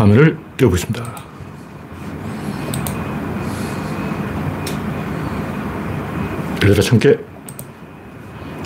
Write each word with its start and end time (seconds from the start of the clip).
화면을 0.00 0.38
띄워보겠습니다. 0.56 1.04
열여덟 6.62 6.98
개 6.98 7.18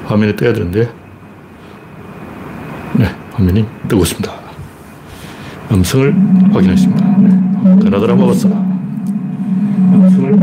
화면에 0.04 0.36
떠야 0.36 0.52
되는데, 0.52 0.92
네, 2.92 3.06
화면이 3.32 3.66
뜨고 3.88 4.02
있습니다. 4.02 4.32
음성을 5.72 6.14
확인했습니다. 6.52 7.04
네, 7.18 7.82
그나더라 7.82 8.14
먹었어. 8.14 8.48
음성을, 8.48 10.38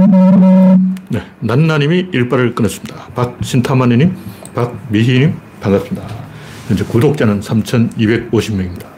네, 1.09 1.23
난나님이 1.39 2.09
일발을 2.11 2.53
끊었습니다. 2.53 3.07
박신타마니님, 3.15 4.13
박미희님, 4.53 5.35
반갑습니다. 5.61 6.05
현재 6.67 6.83
구독자는 6.83 7.39
3,250명입니다. 7.39 8.91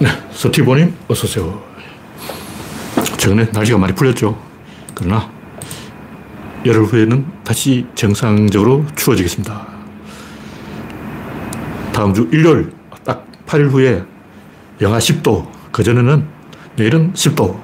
네, 0.00 0.08
서티보님, 0.40 0.94
어서오세요. 1.06 1.62
최근에 3.18 3.50
날씨가 3.52 3.76
많이 3.76 3.94
풀렸죠. 3.94 4.40
그러나 4.94 5.30
열흘 6.64 6.84
후에는 6.84 7.26
다시 7.44 7.86
정상적으로 7.94 8.86
추워지겠습니다. 8.96 9.66
다음 11.92 12.14
주 12.14 12.26
일요일 12.32 12.72
딱 13.04 13.26
8일 13.44 13.68
후에 13.68 14.02
영하 14.80 14.96
10도, 14.96 15.46
그전에는 15.72 16.26
내일은 16.76 17.12
10도, 17.12 17.60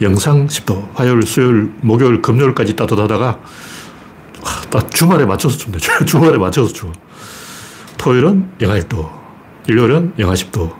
영상 0.00 0.48
10도, 0.48 0.88
화요일, 0.94 1.22
수요일, 1.22 1.72
목요일, 1.80 2.20
금요일까지 2.22 2.74
따뜻하다가 2.74 3.38
딱 4.68 4.90
주말에 4.90 5.26
맞춰서 5.26 5.56
춥네. 5.56 5.78
주말에 6.06 6.38
맞춰서 6.38 6.72
추워. 6.72 6.92
토요일은 7.98 8.50
영하 8.62 8.80
1도, 8.80 9.08
일요일은 9.68 10.14
영하 10.18 10.34
10도, 10.34 10.79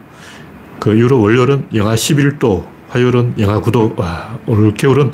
그 0.81 0.95
이후로 0.97 1.21
월요일은 1.21 1.69
영하 1.75 1.95
11도, 1.95 2.67
화요일은 2.89 3.35
영하 3.39 3.61
9도. 3.61 3.97
와, 3.99 4.39
오늘 4.47 4.75
겨울은 4.75 5.13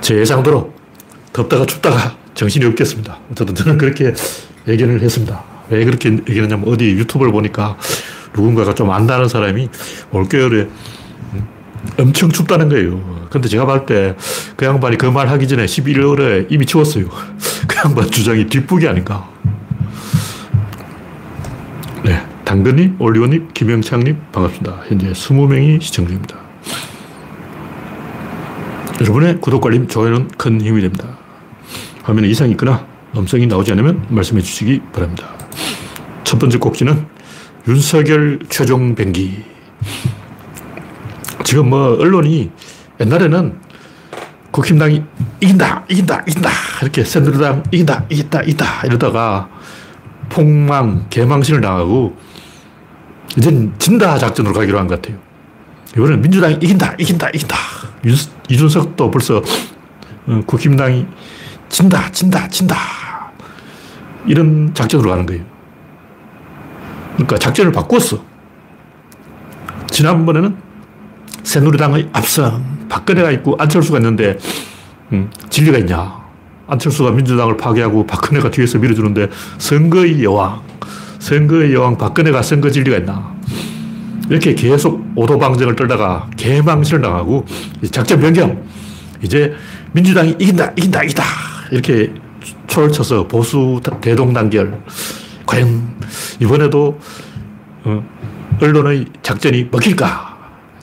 제 0.00 0.16
예상대로 0.16 0.72
덥다가 1.32 1.64
춥다가 1.66 2.16
정신이 2.34 2.64
없겠습니다. 2.66 3.18
어쨌든 3.30 3.54
저는 3.54 3.78
그렇게 3.78 4.12
예견을 4.66 5.00
했습니다. 5.02 5.44
왜 5.70 5.84
그렇게 5.84 6.10
얘기했냐면 6.10 6.66
어디 6.68 6.86
유튜브를 6.90 7.32
보니까 7.32 7.76
누군가가 8.34 8.74
좀 8.74 8.90
안다는 8.90 9.28
사람이 9.28 9.68
올겨울에 10.10 10.68
엄청 11.98 12.30
춥다는 12.30 12.68
거예요. 12.68 13.26
근데 13.30 13.48
제가 13.48 13.66
봤을 13.66 13.86
때 13.86 14.14
그 14.56 14.64
양반이 14.66 14.96
그 14.98 15.06
말 15.10 15.28
하기 15.28 15.46
전에 15.48 15.64
11월에 15.66 16.46
이미 16.50 16.64
추웠어요. 16.66 17.06
그 17.68 17.76
양반 17.84 18.10
주장이 18.10 18.46
뒷북이 18.46 18.86
아닌가. 18.88 19.28
네. 22.52 22.56
당근님, 22.56 22.96
올리원님, 22.98 23.48
김영창님, 23.54 24.14
반갑습니다. 24.30 24.82
현재 24.86 25.10
20명이 25.10 25.80
시청 25.80 26.06
중입니다. 26.06 26.36
여러분의 29.00 29.40
구독, 29.40 29.64
알림, 29.64 29.88
좋아요는 29.88 30.28
큰 30.36 30.60
힘이 30.60 30.82
됩니다. 30.82 31.16
화면에 32.02 32.28
이상이 32.28 32.50
있거나 32.50 32.86
음성이 33.16 33.46
나오지 33.46 33.72
않으면 33.72 34.04
말씀해 34.10 34.42
주시기 34.42 34.82
바랍니다. 34.92 35.28
첫 36.24 36.38
번째 36.38 36.58
꼭지는 36.58 37.06
윤석열 37.66 38.40
최종 38.50 38.94
변기. 38.94 39.44
지금 41.44 41.70
뭐 41.70 41.96
언론이 41.98 42.50
옛날에는 43.00 43.60
국힘당이 44.50 45.02
이긴다, 45.40 45.86
이긴다, 45.88 46.24
이긴다. 46.28 46.50
이렇게 46.82 47.02
새누리당 47.02 47.62
이긴다, 47.72 48.04
이겼다, 48.10 48.42
이겼다. 48.42 48.86
이러다가 48.86 49.48
폭망, 50.28 51.06
개망신을 51.08 51.62
당하고 51.62 52.14
이젠 53.36 53.72
진다 53.78 54.18
작전으로 54.18 54.54
가기로 54.54 54.78
한 54.78 54.86
것 54.88 55.00
같아요. 55.00 55.18
이번엔 55.96 56.20
민주당이 56.22 56.54
이긴다, 56.60 56.94
이긴다, 56.98 57.28
이긴다. 57.30 57.56
윤, 58.04 58.14
이준석도 58.48 59.10
벌써 59.10 59.42
어, 60.26 60.42
국힘당이 60.46 61.06
진다, 61.68 62.10
진다, 62.10 62.48
진다. 62.48 62.76
이런 64.26 64.72
작전으로 64.74 65.10
가는 65.10 65.26
거예요. 65.26 65.44
그러니까 67.14 67.38
작전을 67.38 67.72
바꿨어. 67.72 68.22
지난번에는 69.90 70.56
새누리당의 71.42 72.08
압승, 72.12 72.86
박근혜가 72.88 73.30
있고 73.32 73.56
안철수가 73.58 73.98
있는데, 73.98 74.38
음, 75.12 75.30
진리가 75.50 75.78
있냐. 75.78 76.22
안철수가 76.68 77.10
민주당을 77.10 77.56
파괴하고 77.56 78.06
박근혜가 78.06 78.50
뒤에서 78.50 78.78
밀어주는데 78.78 79.28
선거의 79.58 80.22
여왕, 80.24 80.62
선거의 81.22 81.72
여왕 81.72 81.96
박근혜가 81.98 82.42
선거 82.42 82.68
진리가 82.68 82.96
있나. 82.98 83.32
이렇게 84.28 84.54
계속 84.54 85.06
오도방정을 85.14 85.76
떨다가 85.76 86.28
개망신을 86.36 87.00
당하고 87.00 87.46
작전 87.92 88.20
변경. 88.20 88.60
이제 89.22 89.54
민주당이 89.92 90.30
이긴다, 90.40 90.72
이긴다, 90.76 91.04
이긴다. 91.04 91.22
이렇게 91.70 92.12
초를 92.66 92.90
쳐서 92.90 93.28
보수 93.28 93.80
대동단결. 94.00 94.82
과연 95.46 95.94
이번에도 96.40 96.98
어, 97.84 98.04
언론의 98.60 99.06
작전이 99.22 99.68
먹힐까 99.70 100.36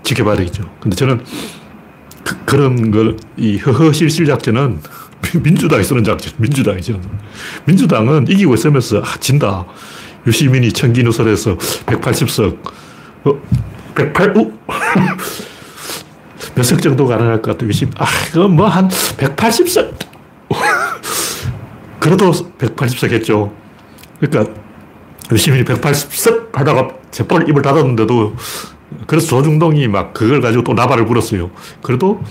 지켜봐야 0.03 0.37
되겠죠. 0.37 0.63
근데 0.79 0.95
저는 0.95 1.21
그, 2.45 2.55
런 2.55 2.91
걸, 2.91 3.17
이 3.35 3.57
허허실실 3.57 4.25
작전은 4.25 4.79
민주당이 5.43 5.83
쓰는 5.83 6.05
작전, 6.05 6.31
민주당이 6.37 6.81
쓰는. 6.81 7.01
민주당은 7.65 8.27
이기고 8.29 8.53
있으면서, 8.53 8.99
아, 8.99 9.17
진다. 9.19 9.65
유시민이 10.29 10.71
청기누설에서 10.71 11.57
180석, 11.57 12.57
어, 13.25 13.41
108, 13.95 14.37
우? 14.37 14.51
몇석 16.55 16.81
정도 16.81 17.07
가능할 17.07 17.41
것 17.41 17.51
같아, 17.51 17.65
유시민. 17.65 17.93
아, 17.97 18.05
그건 18.31 18.55
뭐한 18.55 18.87
180석. 18.89 19.95
그래도 21.99 22.31
180석 22.31 23.11
했죠. 23.11 23.51
그러니까 24.19 24.53
유시민이 25.31 25.65
180석 25.65 26.55
하다가 26.55 26.89
재빨 27.11 27.49
입을 27.49 27.61
닫았는데도 27.61 28.35
그래서 29.07 29.27
조중동이 29.27 29.87
막 29.87 30.13
그걸 30.13 30.41
가지고 30.41 30.63
또 30.63 30.73
나발을 30.73 31.05
불었어요. 31.05 31.49
그래도 31.81 32.21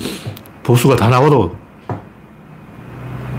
보수가 0.62 0.97
다 0.97 1.08
나와도 1.08 1.56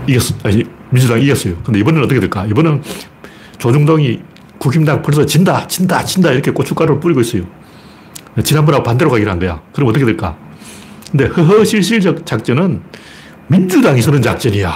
이겼어. 0.06 0.34
아니, 0.42 0.64
민주당이 0.90 1.24
이겼어요. 1.24 1.56
근데 1.62 1.80
이번에는 1.80 2.04
어떻게 2.04 2.20
될까? 2.20 2.44
이번엔 2.46 2.82
조중동이 3.58 4.20
국힘당 4.60 5.00
벌써 5.00 5.24
진다, 5.24 5.66
진다, 5.66 6.04
진다 6.04 6.30
이렇게 6.32 6.50
고춧가루를 6.50 7.00
뿌리고 7.00 7.22
있어요. 7.22 7.42
지난번하고 8.44 8.84
반대로 8.84 9.10
가기로 9.10 9.30
한 9.30 9.38
거야. 9.38 9.60
그럼 9.72 9.88
어떻게 9.88 10.04
될까? 10.04 10.36
근데 11.10 11.24
허허실실적 11.26 12.26
작전은 12.26 12.82
민주당이 13.48 14.02
쓰는 14.02 14.20
작전이야. 14.20 14.72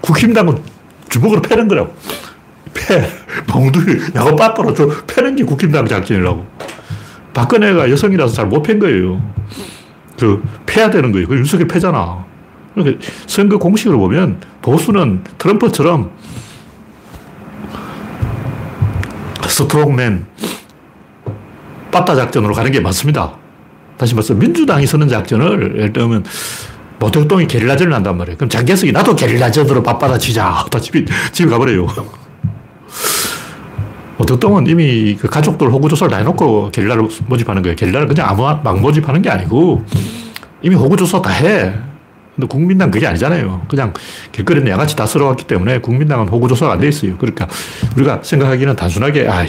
국힘당은 0.00 0.58
주먹으로 1.10 1.42
패는 1.42 1.68
거라고. 1.68 1.94
패. 2.72 3.06
몽둥이, 3.46 4.00
야구 4.16 4.34
빠따로 4.34 4.72
저 4.72 4.88
패는 5.06 5.36
게 5.36 5.44
국힘당 5.44 5.86
작전이라고. 5.86 6.46
박근혜가 7.34 7.90
여성이라서 7.90 8.34
잘 8.34 8.46
못 8.46 8.62
팬 8.62 8.78
거예요. 8.78 9.22
그, 10.18 10.42
패야 10.64 10.90
되는 10.90 11.12
거예요. 11.12 11.28
그 11.28 11.36
윤석열 11.36 11.68
패잖아. 11.68 12.24
그러니까 12.74 13.06
선거 13.26 13.58
공식으로 13.58 13.98
보면 13.98 14.40
보수는 14.62 15.22
트럼프처럼 15.36 16.10
스트롱맨, 19.52 20.24
빠따 21.90 22.14
작전으로 22.14 22.54
가는 22.54 22.70
게 22.70 22.80
맞습니다. 22.80 23.34
다시 23.98 24.14
말해서 24.14 24.34
민주당이 24.34 24.86
쓰는 24.86 25.08
작전을 25.08 25.76
예를 25.76 25.92
들면 25.92 26.24
모택동이 26.98 27.46
게릴라전을 27.46 27.92
한단 27.92 28.16
말이에요. 28.16 28.38
그럼 28.38 28.48
장개석이 28.48 28.92
나도 28.92 29.14
게릴라전으로 29.14 29.82
빠빠다 29.82 30.16
치자. 30.18 30.64
다 30.70 30.80
집에, 30.80 31.04
집에 31.32 31.50
가버려요. 31.50 31.86
모택동은 34.16 34.66
이미 34.68 35.16
그 35.16 35.28
가족들 35.28 35.70
호구조사를 35.70 36.10
다 36.10 36.18
해놓고 36.18 36.70
게릴라를 36.70 37.08
모집하는 37.26 37.62
거예요. 37.62 37.76
게릴라를 37.76 38.06
그냥 38.08 38.28
아무 38.28 38.42
막 38.42 38.80
모집하는 38.80 39.20
게 39.20 39.28
아니고 39.28 39.84
이미 40.62 40.76
호구조사 40.76 41.20
다 41.20 41.30
해. 41.30 41.74
근데 42.34 42.46
국민당 42.46 42.90
그게 42.90 43.06
아니잖아요. 43.06 43.66
그냥 43.68 43.92
길거리는 44.32 44.66
양아치 44.70 44.96
다 44.96 45.04
쓸어왔기 45.06 45.44
때문에 45.44 45.80
국민당은 45.80 46.28
호구조사가 46.28 46.72
안 46.72 46.80
돼 46.80 46.88
있어요. 46.88 47.16
그러니까 47.18 47.46
우리가 47.96 48.20
생각하기는 48.22 48.74
단순하게, 48.74 49.28
아, 49.28 49.44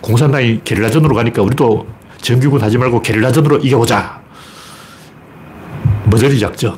공산당이 0.00 0.60
게릴라전으로 0.64 1.14
가니까 1.14 1.42
우리도 1.42 1.86
정규군 2.18 2.60
하지 2.62 2.78
말고 2.78 3.02
게릴라전으로 3.02 3.58
이겨보자. 3.58 4.20
머저리 6.06 6.38
작전. 6.38 6.76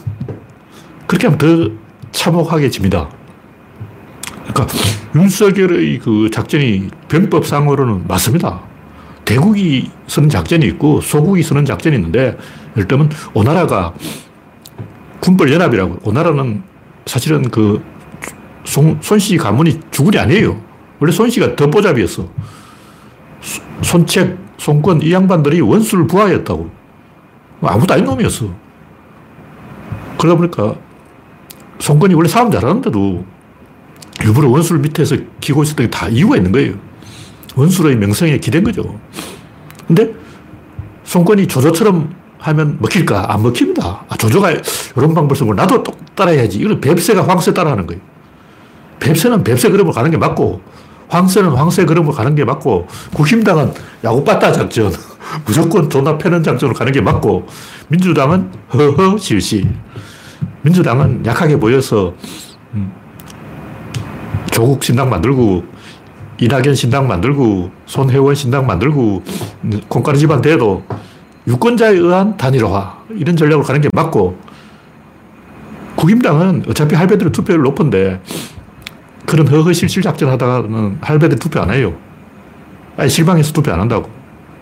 그렇게 1.06 1.26
하면 1.28 1.38
더 1.38 1.70
참혹하게 2.12 2.70
집니다. 2.70 3.08
그러니까 4.48 4.66
윤석열의 5.14 5.98
그 5.98 6.30
작전이 6.32 6.88
병법상으로는 7.08 8.06
맞습니다. 8.08 8.60
대국이 9.24 9.90
쓰는 10.08 10.28
작전이 10.28 10.66
있고 10.66 11.00
소국이 11.00 11.42
쓰는 11.42 11.64
작전이 11.64 11.94
있는데 11.96 12.36
예를 12.76 12.88
들면 12.88 13.10
오나라가 13.34 13.94
군벌 15.20 15.52
연합이라고. 15.52 15.99
오나라는 16.02 16.62
사실은 17.06 17.43
그 17.50 17.82
손, 18.64 18.99
손씨 19.02 19.37
가문이 19.37 19.81
주군이 19.90 20.19
아니에요. 20.19 20.61
원래 20.99 21.12
손 21.12 21.31
씨가 21.31 21.56
덤보잡이였어. 21.56 22.28
손책, 23.82 24.38
손권 24.58 25.02
이 25.02 25.12
양반들이 25.12 25.61
원수를 25.61 26.06
부하였다고. 26.06 26.70
아무도 27.62 27.94
아닌 27.94 28.05
놈이었어. 28.06 28.50
그러다 30.19 30.37
보니까 30.37 30.75
손권이 31.78 32.14
원래 32.14 32.28
싸움 32.28 32.50
잘하는데도 32.50 33.25
일부러 34.23 34.49
원수를 34.50 34.82
밑에서 34.82 35.16
기고 35.40 35.62
있었던 35.62 35.87
게 35.87 35.90
다 35.90 36.08
이유가 36.08 36.37
있는 36.37 36.52
거예요. 36.52 36.75
원수의 37.56 37.96
명성에 37.96 38.38
기댄 38.38 38.62
거죠. 38.62 38.99
근데 39.87 40.12
손권이 41.05 41.46
조조처럼 41.49 42.14
하면 42.40 42.78
먹힐까? 42.81 43.32
안 43.32 43.42
먹힙니다. 43.42 44.04
아, 44.08 44.16
조조가 44.16 44.50
이런 44.50 45.14
방법을 45.14 45.37
쓰고 45.37 45.54
나도 45.54 45.82
따라해야지. 46.14 46.58
이건 46.58 46.81
뱁새가 46.81 47.28
황새 47.28 47.52
따라하는 47.52 47.87
거예요. 47.87 48.00
뱁새는 48.98 49.44
뱁새 49.44 49.70
걸음을 49.70 49.92
가는 49.92 50.10
게 50.10 50.16
맞고, 50.16 50.60
황새는 51.08 51.50
황새 51.50 51.84
걸음을 51.84 52.12
가는 52.12 52.34
게 52.34 52.44
맞고, 52.44 52.87
국힘당은 53.14 53.72
야구빠따 54.04 54.52
작전, 54.52 54.92
무조건 55.44 55.88
존나 55.90 56.16
패는 56.16 56.42
작전으로 56.42 56.76
가는 56.76 56.92
게 56.92 57.00
맞고, 57.00 57.46
민주당은 57.88 58.50
허허 58.72 59.19
실시. 59.19 59.66
민주당은 60.62 61.25
약하게 61.26 61.58
보여서, 61.58 62.14
음, 62.75 62.92
조국 64.50 64.82
신당 64.82 65.10
만들고, 65.10 65.64
이낙연 66.38 66.75
신당 66.75 67.06
만들고, 67.06 67.70
손혜원 67.87 68.34
신당 68.34 68.66
만들고, 68.66 69.22
음, 69.64 69.81
콩가루 69.88 70.19
집안 70.19 70.40
돼도 70.40 70.84
유권자에 71.50 71.94
의한 71.94 72.37
단일화, 72.37 73.05
이런 73.11 73.37
전략으로 73.37 73.67
가는 73.67 73.81
게 73.81 73.88
맞고, 73.93 74.38
국임당은 75.97 76.64
어차피 76.69 76.94
할배들의 76.94 77.32
투표율 77.32 77.62
높은데, 77.62 78.20
그런 79.26 79.49
허허실실 79.49 80.02
작전 80.02 80.31
하다가는 80.31 80.99
할배들 81.00 81.38
투표 81.38 81.61
안 81.61 81.70
해요. 81.70 81.97
아니, 82.97 83.11
실망해서 83.11 83.52
투표 83.52 83.73
안 83.73 83.81
한다고. 83.81 84.08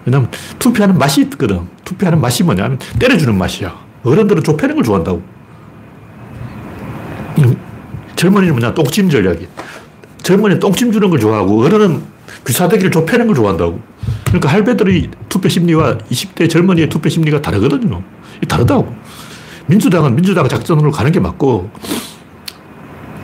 왜냐면 0.05 0.31
투표하는 0.59 0.97
맛이 0.97 1.21
있거든. 1.23 1.69
투표하는 1.85 2.21
맛이 2.21 2.43
뭐냐면 2.43 2.79
때려주는 2.99 3.37
맛이야. 3.37 3.75
어른들은 4.05 4.43
좁혀는 4.43 4.75
걸 4.75 4.85
좋아한다고. 4.85 5.23
음, 7.39 7.57
젊은이는 8.17 8.55
뭐냐, 8.55 8.75
똥침 8.75 9.11
전략이. 9.11 9.47
젊은이 10.23 10.59
똥침 10.59 10.93
주는 10.93 11.11
걸 11.11 11.19
좋아하고 11.19 11.63
어른은 11.65 12.03
귀사대기를 12.49 12.91
좁혀는 12.91 13.27
걸 13.27 13.37
좋아한다고. 13.37 13.79
그러니까 14.25 14.49
할배들의 14.49 15.11
투표 15.29 15.51
심리와 15.51 15.99
20대 15.99 16.49
젊은이의 16.49 16.89
투표 16.89 17.11
심리가 17.11 17.43
다르거든요. 17.43 18.03
다르다고. 18.49 18.91
민주당은 19.67 20.17
민주당 20.17 20.49
작전으로 20.49 20.91
가는 20.91 21.13
게 21.13 21.21
맞고 21.21 21.71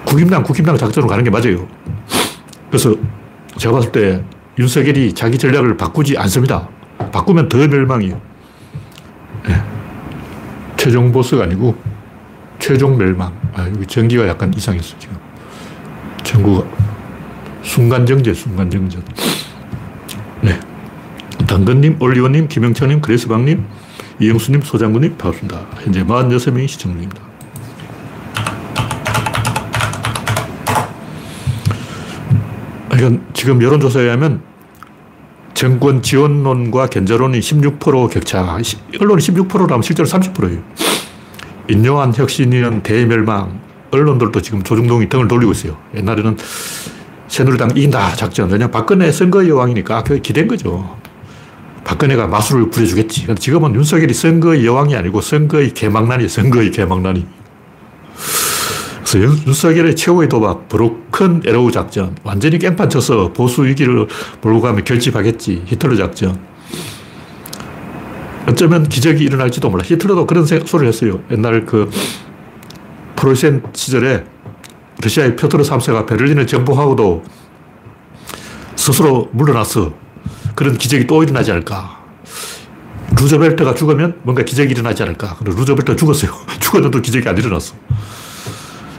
국힘당 0.04 0.42
국힘당 0.42 0.76
작전으로 0.76 1.08
가는 1.08 1.24
게 1.24 1.30
맞아요. 1.30 1.66
그래서 2.68 2.94
제가 3.56 3.72
봤을 3.74 3.92
때 3.92 4.22
윤석열이 4.58 5.14
자기 5.14 5.38
전략을 5.38 5.78
바꾸지 5.78 6.18
않습니다. 6.18 6.68
바꾸면 7.10 7.48
더 7.48 7.56
멸망이에요. 7.56 8.20
네. 9.48 9.62
최종 10.76 11.10
보스가 11.10 11.44
아니고 11.44 11.74
최종 12.58 12.98
멸망. 12.98 13.32
아, 13.54 13.66
여기 13.68 13.86
전기가 13.86 14.28
약간 14.28 14.52
이상했어, 14.52 14.96
지금. 14.98 15.16
전구가. 16.22 16.83
순간정제, 17.64 18.34
순간정제. 18.34 18.98
네. 20.42 20.60
당근님, 21.46 21.96
올리원님, 22.00 22.48
김영철님, 22.48 23.00
그레스방님, 23.00 23.64
이영수님, 24.20 24.62
소장군님, 24.62 25.16
반갑습니다. 25.16 25.60
현재 25.82 26.04
46명이 26.04 26.68
시청 26.68 26.92
중입니다. 26.92 27.22
이건 32.94 33.24
지금 33.32 33.60
여론조사에 33.60 34.08
하면 34.10 34.40
정권 35.52 36.02
지원론과 36.02 36.86
견제론이 36.86 37.40
16% 37.40 38.10
격차. 38.10 38.42
언론이 39.00 39.22
16%라면 39.22 39.82
실제로 39.82 40.08
30%예요. 40.08 40.62
인요한 41.68 42.14
혁신이는 42.14 42.82
대멸망. 42.82 43.60
언론들도 43.90 44.42
지금 44.42 44.62
조중동이 44.62 45.08
등을 45.08 45.28
돌리고 45.28 45.52
있어요. 45.52 45.76
옛날에는 45.96 46.36
새누리당 47.34 47.70
이긴다 47.74 48.14
작전. 48.14 48.48
왜냐 48.48 48.68
박근혜 48.70 49.10
선거 49.10 49.44
여왕이니까 49.48 50.04
그게 50.04 50.20
기댄 50.20 50.46
거죠. 50.46 50.96
박근혜가 51.82 52.28
마술을 52.28 52.70
부려주겠지. 52.70 53.26
지금은 53.34 53.74
윤석열이 53.74 54.14
선거의 54.14 54.64
여왕이 54.64 54.94
아니고 54.94 55.20
선거의 55.20 55.74
개망난이 55.74 56.28
선거의 56.28 56.70
개망난이. 56.70 57.26
그래서 58.98 59.18
윤 59.18 59.52
석열의 59.52 59.96
최고의 59.96 60.28
도박, 60.28 60.68
Broken 60.68 61.42
Arrow 61.44 61.72
작전. 61.72 62.14
완전히 62.22 62.56
깽판 62.60 62.88
쳐서 62.88 63.32
보수 63.32 63.64
위기를 63.64 64.06
몰고 64.40 64.60
가면 64.60 64.84
결집하겠지. 64.84 65.64
히틀러 65.66 65.96
작전. 65.96 66.38
어쩌면 68.46 68.88
기적이 68.88 69.24
일어날지도 69.24 69.70
몰라. 69.70 69.82
히틀러도 69.84 70.28
그런 70.28 70.46
소리를 70.46 70.86
했어요. 70.86 71.20
옛날 71.32 71.66
그 71.66 71.90
프로이센 73.16 73.64
시절에 73.72 74.24
러시아의 75.02 75.36
표트르 75.36 75.62
3세가 75.62 76.06
베를린을 76.06 76.46
정복하고도 76.46 77.24
스스로 78.76 79.28
물러났어. 79.32 79.92
그런 80.54 80.76
기적이 80.78 81.06
또 81.06 81.22
일어나지 81.22 81.50
않을까. 81.52 82.04
루즈벨트가 83.18 83.74
죽으면 83.74 84.20
뭔가 84.22 84.42
기적이 84.42 84.72
일어나지 84.72 85.02
않을까. 85.02 85.36
근데 85.36 85.52
루즈벨트가 85.52 85.96
죽었어요. 85.96 86.32
죽었는데 86.60 87.00
기적이 87.00 87.28
안 87.28 87.36
일어났어. 87.36 87.74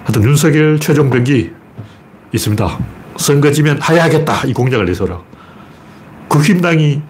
하여튼 0.03 0.23
윤석열 0.23 0.79
최종 0.79 1.09
병기 1.09 1.51
있습니다. 2.33 2.79
선거 3.17 3.51
지면 3.51 3.79
하야하겠다. 3.81 4.43
이 4.45 4.53
공약을 4.53 4.85
내서라. 4.85 5.21
국힘당이 6.27 7.01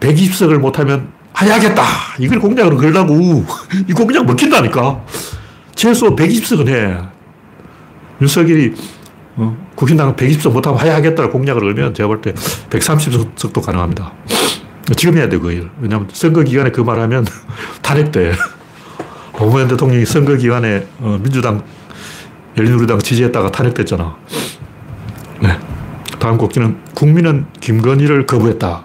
120석을 0.00 0.58
못하면 0.58 1.12
하야하겠다. 1.32 1.82
이걸 2.18 2.38
공약으로 2.38 2.76
걸라고. 2.76 3.44
이 3.88 3.92
공약 3.92 4.26
먹힌다니까. 4.26 5.04
최소 5.74 6.14
120석은 6.14 6.68
해. 6.68 7.11
윤석열이 8.22 8.74
어, 9.36 9.56
국힘당은 9.74 10.14
120석 10.14 10.52
못하면 10.52 10.78
하야하겠다 10.78 11.30
공약을 11.30 11.62
걸면 11.62 11.94
제가 11.94 12.06
볼 12.06 12.20
때 12.20 12.32
130석도 12.32 13.62
가능합니다. 13.62 14.12
지금 14.96 15.16
해야 15.16 15.28
돼, 15.28 15.38
그 15.38 15.70
왜냐하면 15.80 16.08
선거 16.12 16.42
기간에 16.42 16.70
그 16.70 16.80
말하면 16.80 17.24
탄핵돼. 17.82 18.32
노무현 19.38 19.66
대통령이 19.66 20.04
선거 20.04 20.36
기간에 20.36 20.86
어, 21.00 21.18
민주당 21.20 21.62
열린우리당 22.56 23.00
지지했다가 23.00 23.50
탄핵됐잖아. 23.50 24.16
네. 25.40 25.58
다음 26.20 26.38
곡지는 26.38 26.76
국민은 26.94 27.46
김건희를 27.60 28.26
거부했다. 28.26 28.84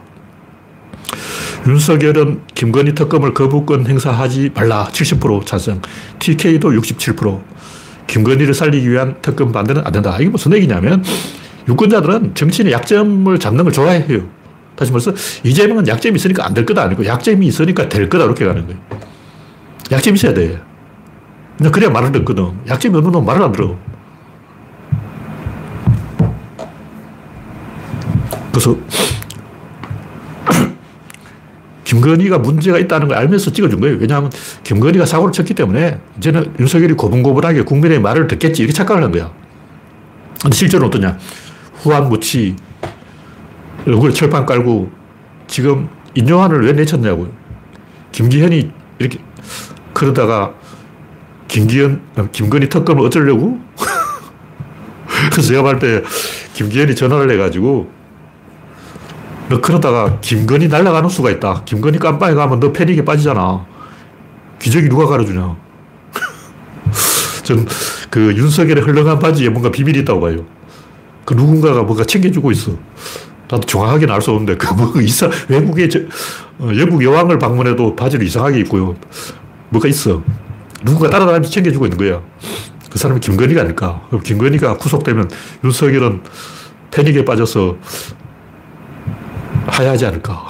윤석열은 1.67 2.41
김건희 2.56 2.96
특검을 2.96 3.34
거부권 3.34 3.86
행사하지 3.86 4.51
말라 4.56 4.88
70% 4.91 5.46
찬성, 5.46 5.82
TK도 6.17 6.72
67%. 6.72 7.57
김건희를 8.08 8.54
살리기 8.54 8.90
위한 8.90 9.16
특검 9.22 9.52
반대는 9.52 9.84
안 9.86 9.92
된다. 9.92 10.18
이게 10.20 10.30
무슨 10.30 10.54
얘기냐면 10.54 11.04
유권자들은 11.68 12.34
정치인의 12.36 12.74
약점을 12.74 13.38
잡는 13.40 13.64
걸 13.66 13.74
좋아해요. 13.74 14.22
다시 14.76 14.92
말해서 14.92 15.12
이재명은 15.44 15.88
약점이 15.88 16.16
있으니까 16.16 16.46
안 16.46 16.54
될 16.54 16.66
거다 16.66 16.84
아니고 16.84 17.06
약점이 17.06 17.46
있으니까 17.48 17.90
될 17.90 18.08
거다 18.10 18.26
이렇게 18.26 18.46
가는 18.46 18.66
거예요. 18.66 18.80
약점이 19.92 20.16
있어야 20.16 20.34
돼. 20.34 20.62
그래야 21.72 21.90
말을 21.90 22.12
듣거든. 22.12 22.52
약점이 22.68 22.96
없는 22.98 23.12
놈 23.12 23.26
말을 23.26 23.42
안 23.44 23.52
들어. 23.52 23.76
그래서 28.52 28.76
김건희가 31.88 32.39
문제가 32.39 32.77
있다는 32.79 33.08
걸 33.08 33.17
알면서 33.17 33.51
찍어준 33.51 33.79
거예요. 33.79 33.96
왜냐하면 33.98 34.29
김건희가 34.63 35.06
사고를 35.06 35.32
쳤기 35.32 35.53
때문에 35.53 36.00
이제는 36.17 36.53
윤석열이 36.60 36.96
고분고분하게 36.96 37.62
국민의 37.62 38.01
말을 38.01 38.27
듣겠지 38.27 38.62
이렇게 38.62 38.74
착각을 38.74 39.03
한 39.03 39.12
거야. 39.13 39.32
근데 40.41 40.53
실제로는 40.53 40.89
어떠냐. 40.89 41.17
후한무치 41.75 42.58
얼굴에 43.88 44.12
철판 44.12 44.46
깔고 44.46 44.91
지금 45.48 45.88
인용안을 46.13 46.65
왜 46.65 46.74
내쳤냐고요. 46.74 47.32
김기현이 48.12 48.70
이렇게 49.00 49.20
그러다가 49.94 50.53
김기현, 51.48 52.01
김건희 52.34 52.67
특검을 52.67 53.06
어쩌려고? 53.06 53.62
그래서 55.32 55.48
제가 55.48 55.62
볼때 55.62 56.03
김기현이 56.53 56.96
전화를 56.96 57.32
해가지고 57.32 57.89
너 59.50 59.62
그러다가 59.62 60.20
김건희 60.20 60.68
날아가는 60.68 61.10
수가 61.10 61.32
있다. 61.32 61.63
김건희 61.66 62.00
깜빵에 62.00 62.34
가면 62.34 62.60
너 62.60 62.72
패닉에 62.72 63.06
빠지잖아. 63.06 63.66
기적이 64.60 64.89
누가 64.89 65.06
가려주냐. 65.06 65.56
전 67.44 67.66
그 68.10 68.36
윤석열의 68.36 68.84
흘러간 68.84 69.20
바지에 69.20 69.50
뭔가 69.50 69.70
비밀이 69.72 70.00
있다고 70.00 70.22
봐요. 70.22 70.46
그 71.25 71.34
누군가가 71.34 71.84
뭔가 71.84 72.04
챙겨주고 72.06 72.51
있어. 72.51 72.72
나도 73.50 73.66
정확하게는 73.66 74.13
알 74.13 74.22
수 74.22 74.32
없는데, 74.32 74.58
그 74.58 74.74
뭐, 74.74 74.92
이상, 75.01 75.32
외국에, 75.48 75.88
저, 75.88 76.00
어, 76.60 76.70
영국 76.77 77.04
여왕을 77.04 77.38
방문해도 77.39 77.96
바지를 77.96 78.25
이상하게 78.25 78.60
입고요. 78.62 78.96
뭐가 79.70 79.88
있어. 79.88 80.22
누군가 80.84 81.10
따라다니면서 81.10 81.50
챙겨주고 81.50 81.86
있는 81.86 81.98
거야. 81.98 82.22
그 82.89 82.98
사람이 82.98 83.20
김건희가 83.20 83.62
아닐까. 83.62 84.01
그럼 84.10 84.24
김건희가 84.24 84.77
구속되면 84.77 85.30
윤석열은 85.63 86.22
패닉에 86.92 87.25
빠져서 87.25 87.77
하야하지 89.67 90.05
않을까. 90.07 90.47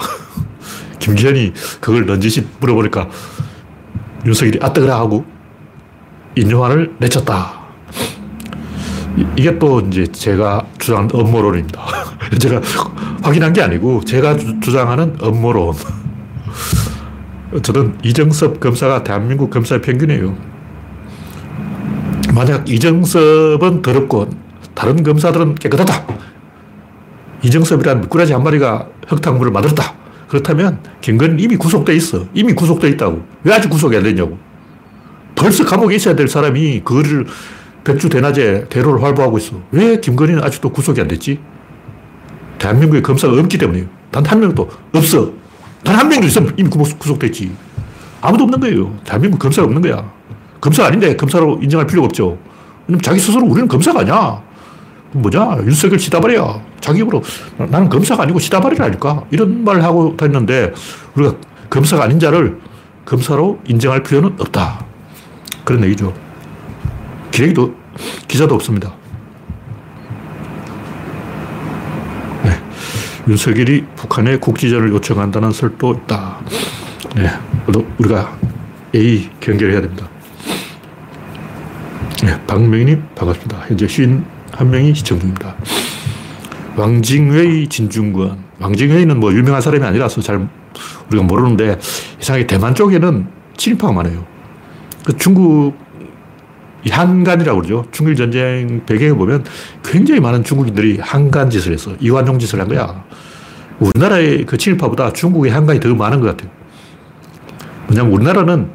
김기현이 0.98 1.52
그걸 1.80 2.06
넌지시 2.06 2.46
물어보니까 2.60 3.08
윤석열이 4.26 4.58
아뜨거라 4.62 4.98
하고 4.98 5.24
인용안을 6.34 6.94
내쳤다. 6.98 7.58
이게 9.36 9.58
또 9.58 9.80
이제 9.80 10.06
제가 10.06 10.64
주장하는 10.78 11.10
업무론입니다. 11.12 11.82
제가 12.38 12.60
확인한 13.22 13.52
게 13.52 13.62
아니고 13.62 14.04
제가 14.04 14.36
주장하는 14.36 15.16
업무론. 15.20 15.74
저는 17.62 17.98
이정섭 18.04 18.60
검사가 18.60 19.02
대한민국 19.02 19.50
검사의 19.50 19.80
평균이에요. 19.82 20.36
만약 22.34 22.68
이정섭은 22.68 23.82
더럽고 23.82 24.28
다른 24.74 25.02
검사들은 25.02 25.56
깨끗하다. 25.56 26.06
이정섭이란 27.42 28.02
미꾸라지 28.02 28.32
한 28.32 28.42
마리가 28.42 28.86
흙탕물을 29.08 29.52
만들었다. 29.52 29.94
그렇다면 30.28 30.78
김건희는 31.00 31.40
이미 31.40 31.56
구속돼 31.56 31.94
있어. 31.96 32.26
이미 32.34 32.52
구속돼 32.52 32.88
있다고. 32.90 33.22
왜 33.44 33.54
아직 33.54 33.68
구속이 33.70 33.96
안 33.96 34.02
됐냐고. 34.02 34.38
벌써 35.34 35.64
감옥에 35.64 35.96
있어야 35.96 36.14
될 36.14 36.28
사람이 36.28 36.80
그거를 36.84 37.26
백주 37.84 38.08
대낮에 38.08 38.66
대로를 38.68 39.02
활보하고 39.02 39.38
있어. 39.38 39.60
왜 39.70 39.98
김건희는 40.00 40.42
아직도 40.42 40.70
구속이 40.70 41.00
안 41.00 41.08
됐지? 41.08 41.40
대한민국에 42.58 43.00
검사가 43.02 43.32
없기 43.40 43.56
때문이에요. 43.58 43.86
단 44.10 44.24
한 44.26 44.40
명도 44.40 44.68
없어. 44.94 45.32
단 45.84 45.96
한 45.96 46.08
명도 46.08 46.26
있으면 46.26 46.52
이미 46.58 46.68
구속됐지. 46.68 47.50
아무도 48.20 48.44
없는 48.44 48.60
거예요. 48.60 48.94
대한민국 49.04 49.38
검사가 49.38 49.66
없는 49.66 49.80
거야. 49.80 50.10
검사가 50.60 50.88
아닌데 50.88 51.14
검사로 51.16 51.60
인정할 51.62 51.86
필요가 51.86 52.06
없죠. 52.06 52.36
자기 53.02 53.20
스스로 53.20 53.46
우리는 53.46 53.68
검사가 53.68 54.00
아니야. 54.00 54.42
뭐냐? 55.12 55.58
윤석열 55.64 55.98
시다발이야. 55.98 56.60
자기 56.80 57.00
입으로 57.00 57.22
나는 57.56 57.88
검사가 57.88 58.22
아니고 58.22 58.38
시다발이라니까. 58.38 59.24
이런 59.30 59.64
말을 59.64 59.82
하고 59.82 60.16
다녔는데 60.16 60.72
우리가 61.14 61.34
검사가 61.70 62.04
아닌 62.04 62.18
자를 62.18 62.58
검사로 63.04 63.58
인정할 63.66 64.02
필요는 64.02 64.36
없다. 64.38 64.84
그런 65.64 65.84
얘기죠. 65.84 66.14
기레기도, 67.30 67.74
기자도 68.26 68.54
없습니다. 68.54 68.94
네. 72.42 72.58
윤석열이 73.28 73.84
북한에 73.96 74.38
국지전을 74.38 74.90
요청한다는 74.90 75.52
설도 75.52 75.94
있다. 75.94 76.38
네. 77.16 77.30
우리가 77.98 78.36
A 78.94 79.28
경계를 79.40 79.72
해야 79.72 79.80
됩니다. 79.82 80.08
네. 82.22 82.40
박명희님, 82.46 83.04
반갑습니다. 83.14 83.66
현재 83.68 83.86
51명이 83.86 84.94
시청 84.94 85.18
중입니다. 85.20 85.54
왕징웨이 86.78 87.68
진중권. 87.68 88.38
왕징웨이는 88.60 89.18
뭐 89.18 89.32
유명한 89.32 89.60
사람이 89.60 89.84
아니라서 89.84 90.20
잘 90.20 90.48
우리가 91.08 91.24
모르는데 91.24 91.78
이상하게 92.20 92.46
대만 92.46 92.74
쪽에는 92.74 93.26
친일파가 93.56 93.92
많아요. 93.92 94.24
그 95.04 95.16
중국 95.16 95.74
한간이라고 96.88 97.60
그러죠. 97.60 97.84
중일 97.90 98.14
전쟁 98.14 98.82
배경에 98.86 99.12
보면 99.12 99.44
굉장히 99.84 100.20
많은 100.20 100.44
중국인들이 100.44 100.98
한간 101.00 101.50
짓을 101.50 101.72
했어. 101.72 101.92
이완용 101.98 102.38
짓을 102.38 102.60
한 102.60 102.68
거야. 102.68 103.04
우리나라의 103.80 104.46
그 104.46 104.56
친일파보다 104.56 105.12
중국의 105.12 105.50
한간이 105.50 105.80
더 105.80 105.92
많은 105.94 106.20
것 106.20 106.28
같아요. 106.28 106.50
왜냐면 107.88 108.12
우리나라는 108.12 108.70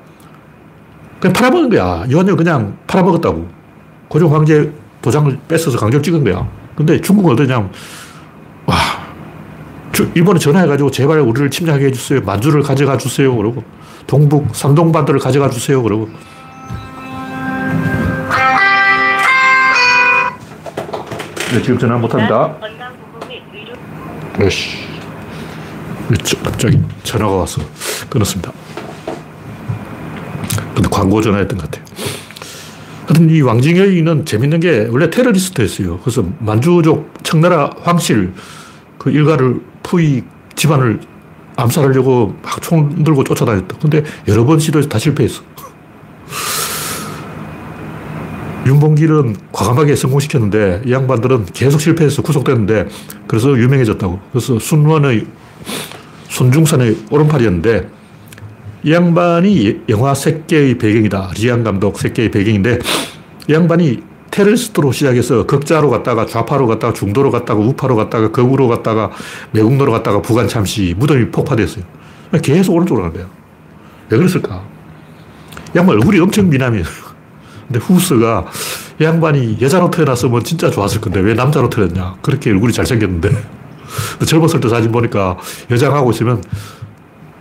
그냥 1.19 1.33
팔아먹은 1.33 1.69
거야. 1.69 2.05
이완용 2.09 2.35
그냥 2.35 2.77
팔아먹었다고. 2.87 3.47
고종 4.09 4.33
황제 4.33 4.71
도장을 5.01 5.39
뺏어서 5.47 5.77
강제로 5.77 6.01
찍은 6.01 6.23
거야. 6.23 6.62
근데 6.75 6.99
중국은 6.99 7.33
어떠냐. 7.33 7.69
와, 8.65 8.75
일본에 10.15 10.39
전화해가지고 10.39 10.91
제발 10.91 11.19
우리를 11.19 11.49
침략해 11.51 11.91
주세요. 11.91 12.21
만주를 12.21 12.63
가져가 12.63 12.97
주세요. 12.97 13.35
그러고 13.35 13.63
동북 14.07 14.55
산동반도를 14.55 15.19
가져가 15.19 15.49
주세요. 15.49 15.81
그러고 15.83 16.09
네, 21.51 21.61
지금 21.61 21.77
전화 21.77 21.97
못합니다. 21.97 22.55
에씨. 24.39 24.77
갑자기 26.43 26.81
전화가 27.03 27.35
와서 27.35 27.61
끊었습니다. 28.09 28.51
근데 30.73 30.89
광고 30.89 31.21
전화였던 31.21 31.57
것 31.59 31.69
같아요. 31.69 31.92
하여튼 33.05 33.29
이 33.29 33.41
왕징여인은 33.41 34.25
재밌는 34.25 34.59
게 34.59 34.87
원래 34.89 35.09
테러리스트였어요. 35.09 35.99
그래서 35.99 36.25
만주족 36.39 37.11
청나라 37.23 37.69
황실 37.81 38.33
그 38.97 39.11
일가를 39.11 39.61
푸이 39.83 40.23
집안을 40.55 40.99
암살하려고 41.55 42.35
막 42.41 42.61
총 42.61 43.03
들고 43.03 43.23
쫓아다녔다. 43.25 43.77
근데 43.81 44.03
여러 44.27 44.45
번 44.45 44.59
시도해서 44.59 44.87
다 44.89 44.97
실패했어. 44.97 45.43
윤봉길은 48.65 49.35
과감하게 49.51 49.95
성공시켰는데 49.97 50.83
이 50.85 50.93
양반들은 50.93 51.47
계속 51.53 51.81
실패해서 51.81 52.21
구속됐는데 52.21 52.87
그래서 53.27 53.57
유명해졌다고. 53.57 54.19
그래서 54.31 54.57
순원의 54.57 55.27
손중산의 56.29 56.97
오른팔이었는데 57.11 57.89
이 58.85 58.91
양반이 58.91 59.83
영화 59.89 60.13
새끼의 60.13 60.77
배경이다. 60.77 61.31
리안 61.37 61.63
감독 61.63 61.97
새끼의 61.97 62.31
배경인데 62.31 62.79
이 63.47 63.53
양반이 63.53 64.01
테러리스트로 64.29 64.91
시작해서 64.91 65.45
극자로 65.45 65.89
갔다가 65.89 66.25
좌파로 66.25 66.67
갔다가 66.67 66.91
중도로 66.91 67.31
갔다가 67.31 67.61
우파로 67.61 67.95
갔다가 67.95 68.31
극우로 68.31 68.67
갔다가 68.67 69.11
매국노로 69.51 69.91
갔다가 69.91 70.21
부관 70.21 70.47
참시 70.47 70.93
무덤이 70.97 71.31
폭파됐어요. 71.31 71.83
계속 72.41 72.73
오른쪽으로 72.73 73.05
간 73.05 73.13
거야. 73.13 73.29
왜 74.09 74.17
그랬을까? 74.17 74.63
양반 75.75 75.95
얼굴이 75.95 76.19
엄청 76.19 76.49
미남이에요. 76.49 76.83
근데 77.67 77.79
후스가 77.79 78.47
이 78.99 79.03
양반이 79.03 79.59
여자로 79.61 79.91
태어났으면 79.91 80.43
진짜 80.43 80.69
좋았을 80.69 80.99
건데 80.99 81.21
왜 81.21 81.35
남자로 81.35 81.69
태어났냐. 81.69 82.15
그렇게 82.21 82.49
얼굴이 82.49 82.73
잘생겼는데. 82.73 83.29
젊었을 84.25 84.59
때 84.59 84.67
사진 84.67 84.91
보니까 84.91 85.37
여장하고 85.69 86.11
있으면 86.11 86.41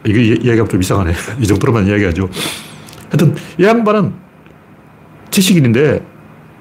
이게 0.05 0.23
이야기하면 0.23 0.69
좀 0.69 0.81
이상하네. 0.81 1.13
이 1.41 1.47
정도로만 1.47 1.87
이야기하죠. 1.87 2.29
하여튼 3.11 3.35
이 3.59 3.65
양반은 3.65 4.15
지식인인데 5.31 6.05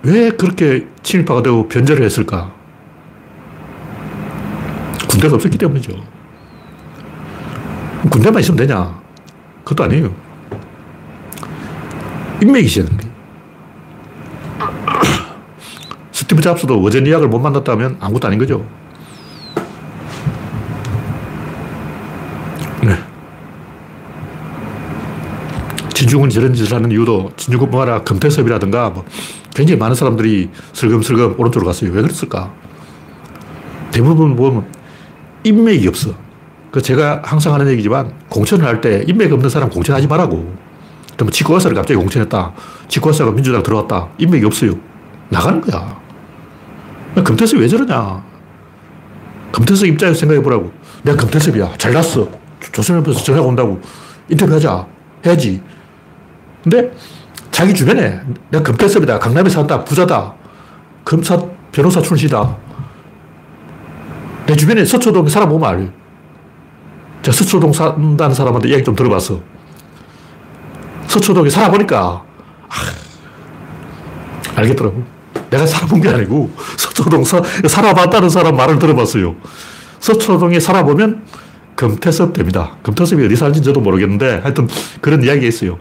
왜 0.03 0.29
그렇게 0.31 0.87
친일파가 1.03 1.43
되고 1.43 1.67
변절을 1.67 2.03
했을까? 2.03 2.53
군대가 5.07 5.35
없었기 5.35 5.57
때문이죠. 5.57 5.93
군대만 8.09 8.41
있으면 8.41 8.57
되냐? 8.57 8.99
그것도 9.63 9.83
아니에요. 9.83 10.15
인맥이 12.41 12.65
있어야 12.65 12.85
되는 12.85 12.97
거예요. 12.97 13.11
스티브 16.11 16.41
잡스도 16.41 16.81
워제니악을 16.81 17.27
못 17.27 17.39
만났다면 17.39 17.97
아무것도 17.99 18.27
아닌 18.27 18.39
거죠. 18.39 18.65
진중은 26.11 26.29
저런 26.29 26.53
짓을 26.53 26.75
하는 26.75 26.91
이유도 26.91 27.31
진중권뿐 27.37 27.81
아니라 27.81 28.03
금태섭이라든가 28.03 28.89
뭐 28.89 29.05
굉장히 29.55 29.79
많은 29.79 29.95
사람들이 29.95 30.49
슬금슬금 30.73 31.35
오른쪽으로 31.37 31.65
갔어요. 31.67 31.89
왜 31.91 32.01
그랬을까? 32.01 32.51
대부분 33.91 34.35
보면 34.35 34.65
인맥이 35.45 35.87
없어. 35.87 36.13
그 36.69 36.81
제가 36.81 37.21
항상 37.23 37.53
하는 37.53 37.69
얘기지만 37.69 38.13
공천을 38.27 38.65
할 38.65 38.81
때 38.81 39.05
인맥 39.07 39.31
없는 39.31 39.49
사람 39.49 39.69
공천하지 39.69 40.07
말라고. 40.07 40.53
뭐 41.17 41.29
치과의사를 41.29 41.75
갑자기 41.75 41.97
공천했다. 41.97 42.53
치과의사가 42.89 43.31
민주당 43.31 43.63
들어왔다. 43.63 44.09
인맥이 44.17 44.45
없어요. 44.45 44.73
나가는 45.29 45.61
거야. 45.61 45.97
금태섭이 47.23 47.61
왜 47.61 47.67
저러냐. 47.69 48.21
금태섭 49.53 49.87
입장에서 49.87 50.19
생각해 50.19 50.41
보라고. 50.41 50.73
내가 51.03 51.17
금태섭이야. 51.17 51.75
잘났어. 51.77 52.27
조선일보에서 52.73 53.23
전화가 53.23 53.47
온다고. 53.47 53.79
인터뷰하자. 54.29 54.87
해야지. 55.25 55.61
근데 56.63 56.91
자기 57.51 57.73
주변에 57.73 58.21
내가 58.49 58.63
금태섭이다. 58.63 59.19
강남에 59.19 59.49
산다. 59.49 59.83
부자다. 59.83 60.33
검사, 61.03 61.41
변호사 61.71 62.01
출시다. 62.01 62.55
내 64.45 64.55
주변에 64.55 64.85
서초동에 64.85 65.29
사람 65.29 65.51
오면 65.51 65.69
알. 65.69 65.91
제가 67.21 67.35
서초동 67.35 67.73
산다는 67.73 68.33
사람한테 68.33 68.69
이야기 68.69 68.83
좀 68.83 68.95
들어봤어. 68.95 69.39
서초동에 71.07 71.49
살아보니까, 71.49 72.23
아, 72.69 72.75
알겠더라고. 74.55 75.03
내가 75.49 75.65
살아본 75.65 76.01
게 76.01 76.09
아니고, 76.09 76.51
서초동 76.77 77.23
사, 77.23 77.41
살아봤다는 77.67 78.29
사람 78.29 78.55
말을 78.55 78.79
들어봤어요. 78.79 79.35
서초동에 79.99 80.59
살아보면 80.59 81.23
금태섭 81.75 82.33
됩니다. 82.33 82.77
금태섭이 82.83 83.25
어디 83.25 83.35
살는지 83.35 83.61
저도 83.61 83.81
모르겠는데, 83.81 84.39
하여튼 84.41 84.67
그런 85.01 85.23
이야기가 85.23 85.45
있어요. 85.45 85.77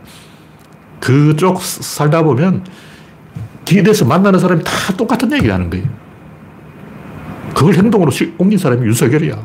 그쪽 1.00 1.62
살다 1.62 2.23
보면 2.23 2.64
길에서 3.64 4.04
만나는 4.04 4.38
사람이 4.38 4.62
다 4.64 4.71
똑같은 4.97 5.33
얘기를 5.33 5.52
하는 5.52 5.71
거예요. 5.71 5.87
그걸 7.54 7.75
행동으로 7.75 8.11
옮긴 8.38 8.59
사람이 8.59 8.87
윤석열이야. 8.87 9.37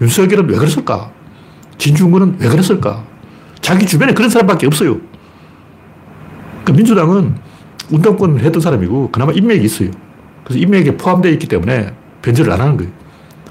윤석열은 0.00 0.48
왜 0.48 0.56
그랬을까? 0.56 1.10
진중권은 1.78 2.36
왜 2.40 2.48
그랬을까? 2.48 3.04
자기 3.60 3.86
주변에 3.86 4.14
그런 4.14 4.30
사람밖에 4.30 4.66
없어요. 4.66 4.98
그러니까 6.64 6.72
민주당은 6.72 7.34
운동권을 7.90 8.42
했던 8.42 8.60
사람이고 8.60 9.10
그나마 9.10 9.32
인맥이 9.32 9.64
있어요. 9.64 9.90
그래서 10.44 10.60
인맥에 10.60 10.96
포함되어 10.96 11.32
있기 11.32 11.46
때문에 11.46 11.92
변절을 12.22 12.52
안 12.52 12.60
하는 12.60 12.76
거예요. 12.76 12.92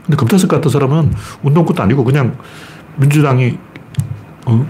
근데 0.05 0.17
금태섭 0.17 0.49
같은 0.49 0.69
사람은 0.69 1.13
운동권도 1.43 1.81
아니고 1.81 2.03
그냥 2.03 2.37
민주당이 2.97 3.57
어? 4.45 4.65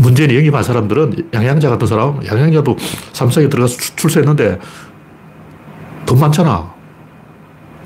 문재인이 0.00 0.36
영입한 0.36 0.62
사람들은 0.62 1.30
양양자 1.34 1.70
같은 1.70 1.86
사람, 1.86 2.24
양양자도 2.24 2.76
삼성에 3.12 3.48
들어가서 3.48 3.76
출세했는데 3.96 4.58
돈 6.06 6.20
많잖아. 6.20 6.72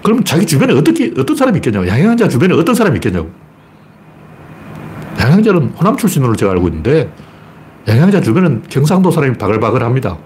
그러면 0.03 0.25
자기 0.25 0.45
주변에 0.47 0.73
어떻게, 0.75 1.13
어떤 1.17 1.37
사람이 1.37 1.59
있겠냐고. 1.59 1.87
양양자 1.87 2.29
주변에 2.29 2.55
어떤 2.55 2.75
사람이 2.75 2.97
있겠냐고. 2.97 3.31
양양자는 5.19 5.69
호남 5.71 5.97
출신으로 5.97 6.35
제가 6.35 6.53
알고 6.53 6.69
있는데 6.69 7.13
양양자 7.87 8.21
주변은 8.21 8.65
경상도 8.69 9.11
사람이 9.11 9.39
바글바글 9.39 9.83
합니다. 9.83 10.19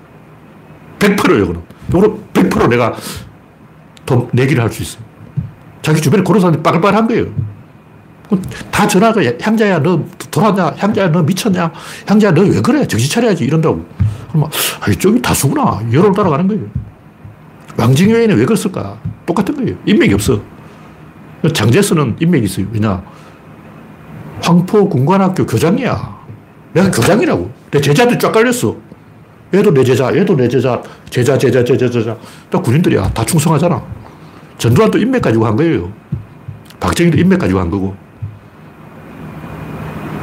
100%예요, 0.99 1.47
그럼. 1.47 1.63
이거로 1.89 2.21
100% 2.33 2.69
내가 2.69 2.95
돈 4.05 4.29
내기를 4.33 4.63
할 4.63 4.71
수 4.71 4.83
있어요. 4.83 5.05
자기 5.83 6.01
주변에 6.01 6.23
그런 6.23 6.41
사람이 6.41 6.63
빠글빠글한 6.63 7.07
거예요. 7.09 7.27
다 8.71 8.87
전화가 8.89 9.21
향자야 9.41 9.79
너 9.81 10.03
돌았냐? 10.31 10.75
향자야 10.79 11.11
너 11.13 11.23
미쳤냐? 11.23 11.73
향자야 12.07 12.33
너 12.33 12.43
왜 12.43 12.61
그래? 12.61 12.87
정신 12.87 13.09
차려야지 13.11 13.45
이런다고. 13.45 13.85
그러면 14.29 14.51
아 14.81 14.91
이쪽이 14.91 15.23
다수구나. 15.23 15.81
여론을 15.93 16.13
따라가는 16.15 16.49
거예요. 16.49 16.65
왕징 17.77 18.11
외에는 18.13 18.37
왜 18.37 18.45
그랬을까? 18.45 18.99
똑같은 19.27 19.55
거예요. 19.57 19.77
인맥이 19.87 20.15
없어. 20.15 20.41
장재수는 21.53 22.17
인맥이 22.21 22.45
있어요. 22.47 22.67
왜냐? 22.73 23.03
황포 24.43 24.89
군관학교 24.89 25.47
교장이야. 25.47 26.17
내가 26.73 26.91
교장이라고. 26.91 27.51
내 27.71 27.81
제자들 27.81 28.19
쫙 28.19 28.33
깔렸어. 28.33 28.77
얘도 29.55 29.73
내 29.73 29.85
제자, 29.85 30.15
얘도 30.15 30.37
내 30.37 30.49
제자, 30.49 30.83
제자, 31.09 31.39
제자, 31.39 31.63
제자, 31.63 31.89
제자. 31.89 32.17
다 32.51 32.59
군인들이야. 32.61 33.11
다 33.13 33.25
충성하잖아. 33.25 33.81
전두환도 34.59 34.99
인맥 34.99 35.23
가지고 35.23 35.47
한 35.47 35.55
거예요. 35.57 35.93
박정희도 36.81 37.17
인맥 37.19 37.39
가지고 37.39 37.61
한 37.61 37.71
거고. 37.71 37.95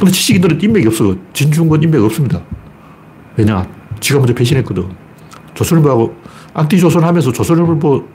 근데 0.04 0.12
지식인들은 0.12 0.60
인맥이 0.60 0.86
없어. 0.88 1.16
진중권 1.32 1.82
인맥 1.82 2.02
없습니다. 2.02 2.42
왜냐? 3.38 3.66
지가 4.00 4.18
먼저 4.18 4.34
배신했거든. 4.34 4.86
조선일보하고 5.54 6.14
안티조선 6.52 7.02
하면서 7.02 7.32
조선일보 7.32 8.06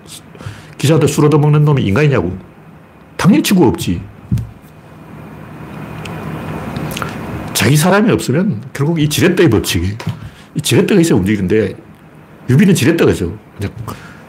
기자들 0.77 1.07
술 1.07 1.25
얻어먹는 1.25 1.65
놈이 1.65 1.81
인간이냐고. 1.81 2.37
당연히 3.17 3.41
친구 3.41 3.65
없지. 3.65 3.99
자기 7.55 7.75
사람이 7.75 8.11
없으면 8.11 8.61
결국 8.71 8.99
이 8.99 9.09
지렛대의 9.09 9.49
법칙이, 9.49 9.97
이 10.55 10.61
지렛대가 10.61 11.01
있어야 11.01 11.17
움직이는데, 11.17 11.75
유비는 12.49 12.75
지렛대가 12.75 13.11
있어. 13.11 13.31
그냥, 13.57 13.73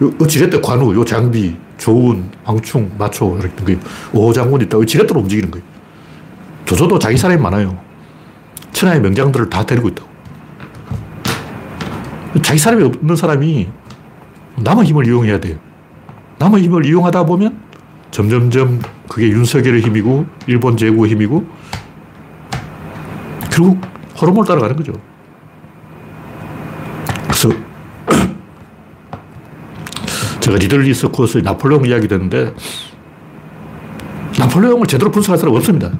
요, 0.02 0.12
요 0.18 0.26
지렛대 0.26 0.62
관우, 0.62 0.94
요 0.94 1.04
장비, 1.04 1.54
조운, 1.76 2.30
황충, 2.42 2.90
마초, 2.98 3.38
이렇게 3.38 3.78
오장군 4.14 4.62
있다. 4.62 4.78
요 4.78 4.84
지렛대로 4.84 5.20
움직이는 5.20 5.50
거예요. 5.50 5.69
조조도 6.64 6.98
자기 6.98 7.16
사람이 7.16 7.40
많아요. 7.40 7.78
천하의 8.72 9.00
명장들을 9.00 9.50
다 9.50 9.64
데리고 9.64 9.88
있다고. 9.88 10.10
자기 12.42 12.58
사람이 12.58 12.84
없는 12.84 13.16
사람이 13.16 13.68
남의 14.56 14.86
힘을 14.86 15.06
이용해야 15.06 15.40
돼요. 15.40 15.58
남의 16.38 16.62
힘을 16.62 16.86
이용하다 16.86 17.26
보면 17.26 17.60
점점점 18.10 18.80
그게 19.08 19.28
윤석열의 19.28 19.82
힘이고 19.82 20.26
일본 20.46 20.76
제국의 20.76 21.10
힘이고 21.12 21.46
결국 23.50 23.80
호르몬을 24.20 24.46
따라가는 24.46 24.76
거죠. 24.76 24.92
그래서 27.24 27.48
제가 30.40 30.58
리들리 30.58 30.94
서코스 30.94 31.38
나폴레옹 31.38 31.86
이야기 31.86 32.08
듣는데 32.08 32.54
나폴레옹을 34.38 34.86
제대로 34.86 35.10
분석할 35.10 35.38
사람 35.38 35.54
없습니다. 35.54 35.90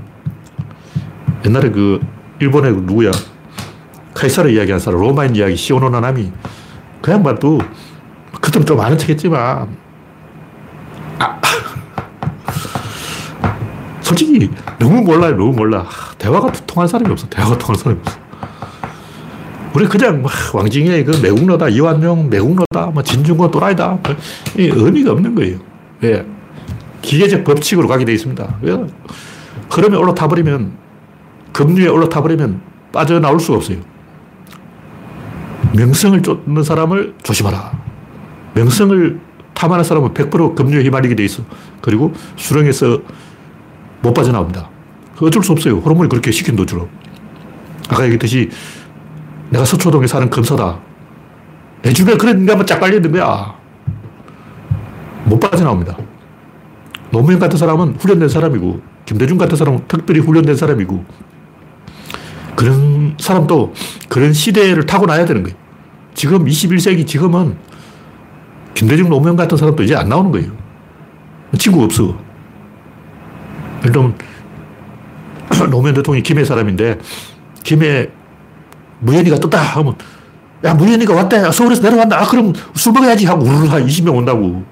옛날에 1.44 1.70
그 1.70 2.00
일본의 2.40 2.72
그 2.72 2.81
누구야? 2.81 3.11
카이사르 4.14 4.50
이야기한 4.50 4.81
사람 4.81 5.00
로마인 5.00 5.37
이야기 5.37 5.57
시오노나나미. 5.57 6.33
그 7.00 7.12
양반도 7.12 7.61
그때는 8.40 8.66
좀 8.66 8.81
아는 8.81 8.98
척 8.98 9.09
했지만 9.09 9.68
아, 11.18 11.40
솔직히 14.03 14.50
너무 14.79 15.03
몰라요 15.03 15.37
너무 15.37 15.53
몰라. 15.53 15.87
대화가 16.18 16.53
통할 16.66 16.88
사람이 16.88 17.11
없어 17.11 17.26
대화가 17.29 17.57
통할 17.57 17.76
사람이 17.76 18.00
없어. 18.05 18.18
우리 19.72 19.87
그냥 19.87 20.24
왕징의 20.53 21.05
그 21.05 21.16
매국노다 21.22 21.68
이완용 21.68 22.29
매국노다 22.29 22.87
뭐 22.92 23.03
진중권 23.03 23.50
또라이다. 23.50 23.98
뭐 24.03 24.16
의미가 24.57 25.12
없는 25.12 25.35
거예요. 25.35 25.59
왜 26.00 26.26
기계적 27.03 27.44
법칙으로 27.44 27.88
가게 27.88 28.05
돼 28.05 28.12
있습니다. 28.12 28.57
왜 28.62 28.76
흐름에 29.70 29.96
올라타 29.96 30.29
버리면 30.29 30.80
급류에 31.53 31.89
올라타 31.89 32.23
버리면 32.23 32.61
빠져나올 32.93 33.39
수가 33.41 33.59
없어요 33.59 33.79
명성을 35.75 36.23
쫓는 36.23 36.63
사람을 36.63 37.15
조심하라 37.23 37.73
명성을 38.55 39.21
탐하는 39.61 39.85
사람은 39.85 40.15
100% 40.15 40.55
급류에 40.55 40.83
휘말리게 40.83 41.15
돼 41.15 41.25
있어. 41.25 41.43
그리고 41.83 42.15
수렁에서 42.37 42.99
못 44.01 44.15
빠져나옵니다. 44.15 44.71
어쩔 45.21 45.43
수 45.43 45.53
없어요. 45.53 45.77
호르몬이 45.79 46.09
그렇게 46.09 46.31
시킨 46.31 46.57
도주로. 46.57 46.89
아까 47.91 48.05
얘기했듯이 48.05 48.49
내가 49.51 49.67
서초동에 49.67 50.07
사는 50.07 50.31
검사다. 50.31 50.79
내 51.83 51.93
주변에 51.93 52.17
그런 52.17 52.39
인간만 52.39 52.67
쫙 52.67 52.81
깔려있는 52.81 53.13
거야. 53.13 53.55
못 55.25 55.39
빠져나옵니다. 55.39 55.97
노무현 57.11 57.39
같은 57.39 57.59
사람은 57.59 57.97
훈련된 57.97 58.31
사람이고, 58.31 58.81
김대중 59.05 59.37
같은 59.37 59.57
사람은 59.57 59.85
특별히 59.89 60.21
훈련된 60.21 60.57
사람이고, 60.57 61.05
그런 62.61 63.14
사람도 63.18 63.73
그런 64.11 64.35
시대를 64.35 64.85
타고나야 64.85 65.25
되는 65.25 65.42
거예요. 65.42 65.57
지금 66.12 66.44
21세기 66.44 67.07
지금은 67.07 67.57
김대중 68.75 69.09
노무현 69.09 69.35
같은 69.35 69.57
사람도 69.57 69.83
이제 69.83 69.96
안 69.96 70.11
나오는 70.11 70.31
거예요. 70.31 70.53
친구가 71.57 71.87
없어. 71.87 72.18
일단 73.83 74.14
노무현 75.70 75.94
대통령이 75.94 76.23
김해 76.23 76.44
사람인데 76.44 76.99
김해 77.64 78.11
무현이가 78.99 79.37
떴다 79.37 79.59
하면 79.59 79.94
야 80.62 80.75
무현이가 80.75 81.14
왔다 81.14 81.51
서울에서 81.51 81.81
내려왔다 81.81 82.20
아, 82.20 82.27
그럼 82.27 82.53
술 82.75 82.92
먹어야지 82.92 83.25
하고 83.25 83.42
우르르 83.42 83.68
한 83.68 83.87
20명 83.87 84.14
온다고 84.14 84.62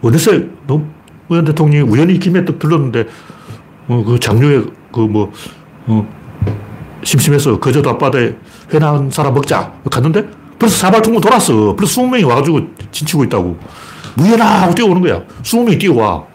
어느새 0.00 0.48
노무현 0.66 1.44
대통령이 1.44 1.86
우연히 1.86 2.18
김해 2.18 2.46
또 2.46 2.58
들렀는데 2.58 3.06
어, 3.88 4.04
그 4.06 4.18
장류에 4.18 4.64
그뭐 4.90 5.30
어, 5.86 6.20
심심해서 7.02 7.58
거제도 7.58 7.90
앞바다에 7.90 8.34
한 8.80 9.10
사람 9.10 9.34
먹자 9.34 9.72
갔는데 9.90 10.28
벌써 10.58 10.76
사발통로 10.76 11.20
돌았어 11.20 11.74
벌써 11.76 12.02
20명이 12.02 12.26
와가지고 12.26 12.60
진치고 12.90 13.24
있다고 13.24 13.58
무현아 14.16 14.44
하고 14.62 14.74
뛰어오는 14.74 15.00
거야 15.00 15.22
20명이 15.42 15.80
뛰어와 15.80 16.30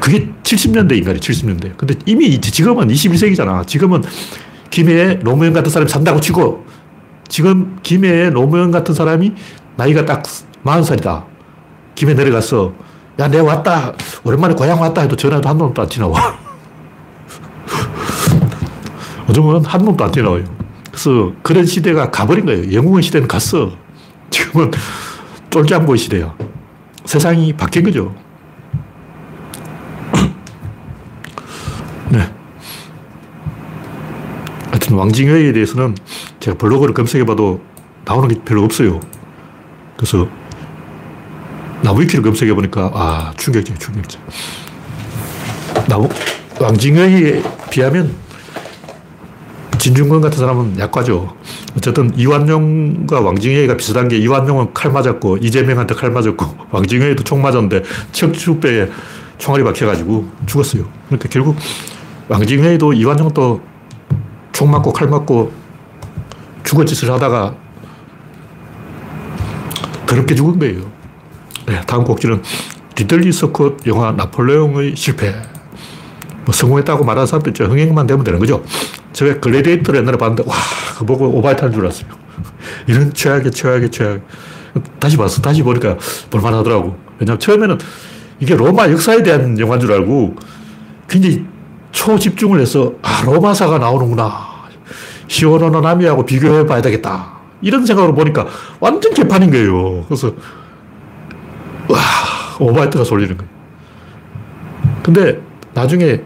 그게 0.00 0.28
70년대 0.42 0.96
인간이 0.96 1.20
70년대. 1.20 1.76
근데 1.76 1.94
이미 2.06 2.40
지금은 2.40 2.88
21세기잖아. 2.88 3.66
지금은 3.66 4.02
김해에 4.70 5.20
노무현 5.20 5.52
같은 5.52 5.70
사람이 5.70 5.88
산다고 5.88 6.20
치고 6.20 6.64
지금 7.28 7.78
김해에 7.82 8.30
노무현 8.30 8.72
같은 8.72 8.94
사람이 8.94 9.32
나이가 9.76 10.04
딱 10.04 10.24
40살이다. 10.64 11.24
김해 11.94 12.14
내려가서 12.14 12.72
야, 13.20 13.28
내가 13.28 13.44
왔다. 13.44 13.92
오랜만에 14.24 14.54
고향 14.54 14.80
왔다 14.80 15.02
해도 15.02 15.14
전화도 15.14 15.48
한 15.48 15.58
놈도 15.58 15.82
안 15.82 15.88
지나와. 15.88 16.39
요즘은 19.30 19.64
한 19.64 19.84
놈도 19.84 20.04
안 20.04 20.12
지나와요. 20.12 20.44
그래서 20.88 21.32
그런 21.42 21.64
시대가 21.64 22.10
가버린 22.10 22.44
거예요. 22.44 22.74
영웅의 22.74 23.02
시대는 23.04 23.28
갔어. 23.28 23.70
지금은 24.28 24.72
쫄장보의 25.50 25.98
시대야. 25.98 26.34
세상이 27.04 27.52
바뀐 27.52 27.84
거죠. 27.84 28.12
네. 32.08 32.28
하여튼 34.66 34.96
왕징회에 34.96 35.52
대해서는 35.52 35.94
제가 36.40 36.58
블로그를 36.58 36.92
검색해봐도 36.92 37.60
나오는 38.04 38.28
게 38.28 38.40
별로 38.44 38.64
없어요. 38.64 38.98
그래서 39.96 40.26
나무위키를 41.82 42.24
검색해보니까 42.24 42.90
아 42.92 43.32
충격적 43.36 43.78
충격적. 43.78 44.20
나무 45.88 46.08
왕징회에 46.60 47.42
비하면 47.70 48.29
진중권 49.80 50.20
같은 50.20 50.38
사람은 50.38 50.78
약과죠. 50.78 51.34
어쨌든 51.74 52.12
이완용과 52.14 53.22
왕징회가 53.22 53.78
비슷한 53.78 54.08
게 54.08 54.18
이완용은 54.18 54.74
칼 54.74 54.92
맞았고 54.92 55.38
이재명한테 55.38 55.94
칼 55.94 56.10
맞았고 56.10 56.46
왕징회도 56.70 57.24
총 57.24 57.40
맞았는데 57.40 57.82
척추뼈에 58.12 58.90
총알이 59.38 59.64
박혀가지고 59.64 60.28
죽었어요. 60.44 60.84
그러니까 61.06 61.30
결국 61.30 61.56
왕징회도 62.28 62.92
이완용도 62.92 63.62
총 64.52 64.70
맞고 64.70 64.92
칼 64.92 65.08
맞고 65.08 65.50
죽을 66.62 66.84
짓을 66.84 67.10
하다가 67.10 67.54
더럽게 70.06 70.34
죽은 70.34 70.58
거예요. 70.58 70.82
네, 71.64 71.80
다음 71.86 72.04
꼭지는 72.04 72.42
리들리 72.96 73.32
스콧 73.32 73.86
영화 73.86 74.12
나폴레옹의 74.12 74.94
실패. 74.94 75.34
뭐 76.44 76.52
성공했다고 76.52 77.02
말하는 77.02 77.26
사람도 77.26 77.48
있죠. 77.50 77.64
흥행만 77.64 78.06
되면 78.06 78.22
되는 78.24 78.38
거죠. 78.38 78.62
제가 79.12 79.40
글래디에이터를 79.40 80.00
옛날에 80.00 80.16
봤는데, 80.16 80.44
와, 80.46 80.54
그거 80.92 81.06
보고 81.06 81.26
오바이트한 81.38 81.72
줄 81.72 81.82
알았어요. 81.82 82.06
이런 82.86 83.12
최악의 83.12 83.50
최악의 83.50 83.90
최악. 83.90 84.20
다시 84.98 85.16
봤어. 85.16 85.42
다시 85.42 85.62
보니까 85.62 85.96
볼만 86.30 86.54
하더라고. 86.54 86.96
왜냐면 87.18 87.38
처음에는 87.38 87.78
이게 88.38 88.54
로마 88.54 88.88
역사에 88.90 89.22
대한 89.22 89.58
영화인 89.58 89.80
줄 89.80 89.92
알고 89.92 90.36
굉장히 91.08 91.44
초집중을 91.92 92.60
해서, 92.60 92.92
아, 93.02 93.22
로마사가 93.24 93.78
나오는구나. 93.78 94.48
시오노 95.26 95.80
나나미하고 95.80 96.24
비교해 96.24 96.66
봐야 96.66 96.80
되겠다. 96.80 97.32
이런 97.62 97.84
생각으로 97.84 98.14
보니까 98.14 98.46
완전 98.78 99.12
개판인 99.12 99.50
거예요. 99.50 100.04
그래서, 100.06 100.32
와, 101.88 101.98
오바이트가 102.58 103.04
쏠리는 103.04 103.36
거예요. 103.36 103.50
근데 105.02 105.40
나중에 105.74 106.20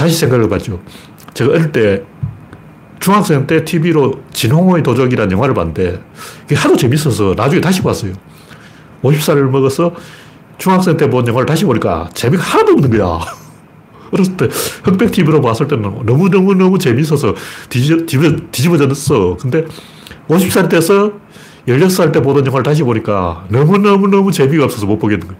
다시 0.00 0.16
생각을 0.16 0.44
해봤죠. 0.46 0.80
제가 1.34 1.52
어릴 1.52 1.72
때 1.72 2.02
중학생 3.00 3.46
때 3.46 3.64
TV로 3.64 4.22
진홍호의 4.32 4.82
도적이라는 4.82 5.30
영화를 5.32 5.54
봤는데 5.54 6.02
그게 6.42 6.54
하도 6.54 6.74
재밌어서 6.76 7.34
나중에 7.36 7.60
다시 7.60 7.82
봤어요. 7.82 8.12
50살을 9.02 9.42
먹어서 9.50 9.92
중학생 10.58 10.96
때 10.96 11.08
본 11.08 11.26
영화를 11.26 11.44
다시 11.46 11.64
보니까 11.66 12.08
재미가 12.14 12.42
하나도 12.42 12.72
없는 12.72 12.90
거야. 12.90 13.20
어렸을 14.12 14.36
때 14.36 14.48
흑백 14.84 15.12
TV로 15.12 15.40
봤을 15.42 15.68
때는 15.68 15.82
너무너무너무 16.04 16.78
재밌어서 16.78 17.34
뒤집어, 17.68 18.36
뒤집어 18.50 18.76
졌어. 18.78 19.36
근데 19.38 19.64
50살 20.28 20.68
돼서 20.70 21.12
16살 21.68 22.12
때 22.12 22.20
보던 22.22 22.46
영화를 22.46 22.62
다시 22.62 22.82
보니까 22.82 23.44
너무너무너무 23.50 24.32
재미가 24.32 24.64
없어서 24.64 24.86
못 24.86 24.98
보겠는 24.98 25.26
거야. 25.28 25.36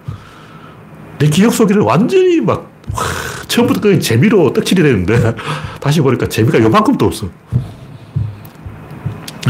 내 1.19 1.29
기억 1.29 1.53
속에는 1.53 1.83
완전히 1.83 2.41
막 2.41 2.71
와, 2.93 3.03
처음부터 3.51 3.81
그 3.81 3.99
재미로 3.99 4.53
떡칠이 4.53 4.83
되는데 4.83 5.35
다시 5.81 6.01
보니까 6.01 6.29
재미가 6.29 6.61
요만큼도 6.61 7.05
없어. 7.05 7.29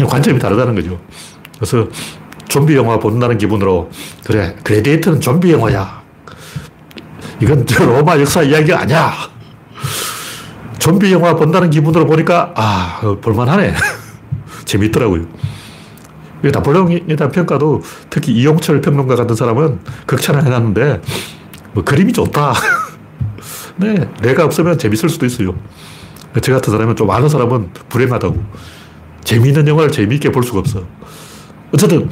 관점이 0.08 0.38
다르다는 0.38 0.74
거죠. 0.74 0.98
그래서 1.56 1.86
좀비 2.48 2.74
영화 2.74 2.98
본다는 2.98 3.36
기분으로 3.36 3.90
그래 4.24 4.56
그레디에이터는 4.64 5.20
좀비 5.20 5.52
영화야. 5.52 6.00
이건 7.40 7.66
로마 7.78 8.18
역사 8.18 8.42
이야기가 8.42 8.80
아니야. 8.80 9.12
좀비 10.78 11.12
영화 11.12 11.36
본다는 11.36 11.68
기분으로 11.68 12.06
보니까 12.06 12.54
아 12.56 13.00
볼만하네. 13.20 13.74
재밌더라고요. 14.64 15.26
나폴레옹에 16.42 17.04
대한 17.04 17.30
평가도 17.30 17.82
특히 18.08 18.32
이용철 18.32 18.80
평론가 18.80 19.14
같은 19.14 19.36
사람은 19.36 19.80
극찬을 20.06 20.42
해놨는데 20.46 21.02
뭐 21.74 21.84
그림이 21.84 22.14
좋다. 22.14 22.54
네, 23.76 24.08
내가 24.22 24.44
없으면 24.44 24.78
재밌을 24.78 25.08
수도 25.08 25.26
있어요. 25.26 25.54
저 26.42 26.52
같은 26.52 26.70
사람은 26.72 26.96
좀 26.96 27.10
아는 27.10 27.28
사람은 27.28 27.70
불행하다고. 27.88 28.42
재미있는 29.24 29.66
영화를 29.68 29.90
재미있게 29.90 30.30
볼 30.32 30.42
수가 30.42 30.60
없어. 30.60 30.84
어쨌든 31.72 32.08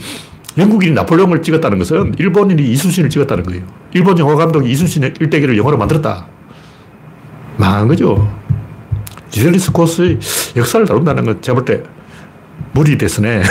영국인이 0.56 0.92
나폴레옹을 0.94 1.42
찍었다는 1.42 1.78
것은 1.78 2.14
일본인이 2.18 2.62
이순신을 2.72 3.10
찍었다는 3.10 3.44
거예요. 3.44 3.62
일본 3.92 4.18
영화 4.18 4.34
감독이 4.34 4.70
이순신의 4.70 5.14
일대기를 5.20 5.56
영화로 5.56 5.78
만들었다. 5.78 6.26
망한 7.56 7.88
거죠. 7.88 8.28
지젤리 9.30 9.58
스코스의 9.58 10.18
역사를 10.56 10.84
다룬다는 10.86 11.24
건 11.24 11.42
제가 11.42 11.56
볼 11.56 11.64
때 11.64 11.82
무리 12.72 12.98
대선에 12.98 13.42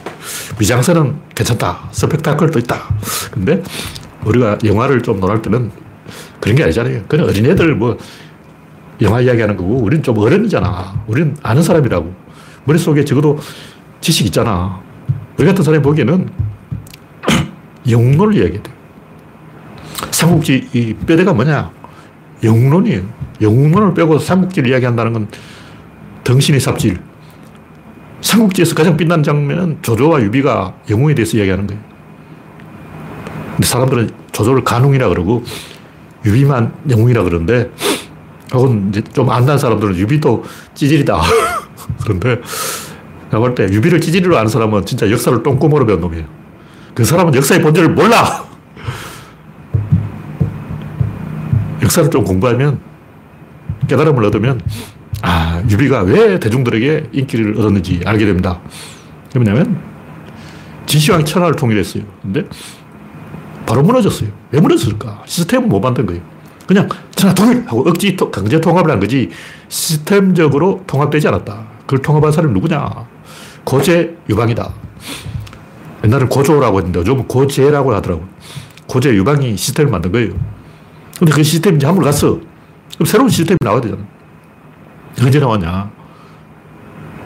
미장센은 0.58 1.16
괜찮다. 1.34 1.88
스펙타클도 1.92 2.58
있다. 2.60 2.82
근데 3.30 3.62
우리가 4.24 4.58
영화를 4.64 5.02
좀 5.02 5.20
논할 5.20 5.42
때는 5.42 5.70
그런 6.46 6.54
게 6.54 6.62
아니잖아요. 6.62 7.02
그냥 7.08 7.26
어린애들 7.26 7.74
뭐 7.74 7.98
영화 9.00 9.20
이야기하는 9.20 9.56
거고 9.56 9.78
우리는 9.78 10.00
좀 10.00 10.16
어른이잖아. 10.16 11.02
우리는 11.08 11.36
아는 11.42 11.60
사람이라고. 11.60 12.14
머릿속에 12.64 13.04
적어도 13.04 13.36
지식 14.00 14.26
있잖아. 14.26 14.80
우리 15.36 15.44
같은 15.44 15.64
사람이 15.64 15.82
보기에는 15.82 16.28
영론을 17.90 18.34
이야기해야 18.36 18.62
돼. 18.62 18.70
삼국지 20.12 20.68
이 20.72 20.94
뼈대가 20.94 21.32
뭐냐? 21.32 21.72
영론이에요. 22.44 23.02
영론을 23.40 23.94
빼고 23.94 24.20
삼국지를 24.20 24.70
이야기한다는 24.70 25.12
건 25.14 25.28
덩신의 26.22 26.60
삽질. 26.60 27.00
삼국지에서 28.20 28.76
가장 28.76 28.96
빛난 28.96 29.24
장면은 29.24 29.78
조조와 29.82 30.22
유비가 30.22 30.76
영웅에 30.88 31.16
대해서 31.16 31.38
이야기하는 31.38 31.66
거예요. 31.66 31.82
근데 33.56 33.66
사람들은 33.66 34.10
조조를 34.30 34.62
간웅이라 34.62 35.08
그러고 35.08 35.42
유비만 36.26 36.72
영웅이라 36.90 37.22
그러는데 37.22 37.70
혹은 38.52 38.88
이제 38.90 39.02
좀 39.12 39.30
안다는 39.30 39.58
사람들은 39.58 39.96
유비도 39.96 40.44
찌질이다. 40.74 41.18
그런데 42.02 42.40
내가 43.30 43.38
볼 43.38 43.54
때 43.54 43.64
유비를 43.64 44.00
찌질이로 44.00 44.36
아는 44.36 44.48
사람은 44.48 44.86
진짜 44.86 45.10
역사를 45.10 45.42
똥꼬로 45.42 45.86
배운 45.86 46.00
놈이에요. 46.00 46.24
그 46.94 47.04
사람은 47.04 47.34
역사의 47.34 47.62
본질을 47.62 47.90
몰라! 47.90 48.44
역사를 51.82 52.08
좀 52.10 52.24
공부하면 52.24 52.80
깨달음을 53.88 54.24
얻으면 54.24 54.60
아, 55.22 55.62
유비가 55.70 56.02
왜 56.02 56.38
대중들에게 56.38 57.08
인기를 57.12 57.58
얻었는지 57.58 58.00
알게 58.04 58.26
됩니다. 58.26 58.60
왜냐면 59.34 59.78
진시황이 60.86 61.24
천하를 61.24 61.56
통일했어요. 61.56 62.02
근데 62.22 62.44
바로 63.66 63.82
무너졌어요. 63.82 64.30
왜 64.52 64.60
무너졌을까? 64.60 65.22
시스템을 65.26 65.68
못 65.68 65.80
만든 65.80 66.06
거예요. 66.06 66.22
그냥 66.66 66.88
천하 67.14 67.34
통일 67.34 67.64
하고 67.66 67.88
억지 67.88 68.16
강제 68.16 68.60
통합을 68.60 68.90
한 68.90 69.00
거지 69.00 69.30
시스템적으로 69.68 70.82
통합되지 70.86 71.28
않았다. 71.28 71.66
그걸 71.80 72.00
통합한 72.00 72.32
사람이 72.32 72.52
누구냐? 72.54 73.06
고제 73.64 74.16
유방이다. 74.28 74.72
옛날에 76.04 76.26
고조라고 76.26 76.78
했는데 76.78 77.00
요즘은 77.00 77.26
고제라고 77.28 77.94
하더라고. 77.94 78.24
고제 78.86 79.12
유방이 79.14 79.56
시스템을 79.56 79.90
만든 79.90 80.12
거예요. 80.12 80.34
근데 81.18 81.32
그 81.32 81.42
시스템이 81.42 81.76
이제 81.76 81.86
함을 81.86 82.02
갔어. 82.02 82.38
그럼 82.94 83.06
새로운 83.06 83.28
시스템이 83.28 83.58
나와야 83.60 83.80
되잖아. 83.80 84.02
언제 85.20 85.40
나왔냐? 85.40 85.90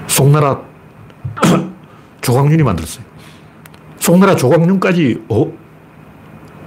송나라 0.06 0.60
조광윤이 2.20 2.62
만들었어요. 2.62 3.04
송나라 3.98 4.36
조광윤까지 4.36 5.24
어? 5.28 5.59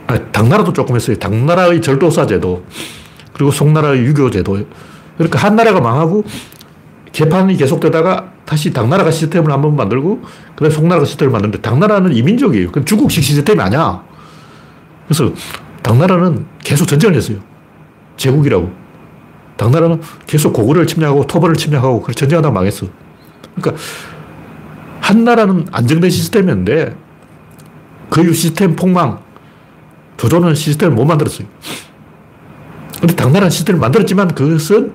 아, 0.08 0.18
당나라도 0.32 0.74
조금 0.74 0.96
했어요. 0.96 1.18
당나라의 1.18 1.82
절도사 1.82 2.28
제도, 2.28 2.64
그리고 3.34 3.52
송나라의 3.52 4.04
유교 4.04 4.30
제도. 4.30 4.60
그러니까 5.18 5.40
한나라가 5.40 5.80
망하고 5.80 6.24
개판이 7.12 7.56
계속되다가 7.58 8.32
다시 8.46 8.74
당나라가 8.74 9.12
시스템을 9.12 9.52
한번 9.52 9.76
만들고, 9.76 10.22
그 10.56 10.64
다음 10.64 10.72
송나라가 10.72 11.06
시스템을 11.06 11.32
만드는데 11.32 11.62
당나라는 11.62 12.14
이민족이에요. 12.14 12.72
그 12.72 12.84
중국식 12.84 13.24
시스템이 13.24 13.62
아니야. 13.62 14.04
그래서 15.08 15.32
당나라는 15.82 16.46
계속 16.64 16.86
전쟁을 16.88 17.16
했어요. 17.16 17.38
제국이라고. 18.18 18.72
당나라는 19.58 20.02
계속 20.26 20.54
고구려를 20.54 20.88
침략하고 20.88 21.28
토벌을 21.28 21.56
침략하고 21.56 22.02
그래 22.02 22.14
전쟁하다가 22.14 22.54
망했어. 22.54 22.88
그러니까 23.56 23.82
한나라는 25.00 25.68
안정된 25.72 26.10
시스템이었는데 26.10 26.96
그 28.10 28.34
시스템 28.34 28.76
폭망, 28.76 29.23
조조는 30.18 30.56
시스템을 30.56 30.96
못 30.96 31.06
만들었어요. 31.06 31.48
근데 33.00 33.16
당나라는 33.16 33.50
시스템을 33.50 33.80
만들었지만 33.80 34.34
그것은 34.34 34.94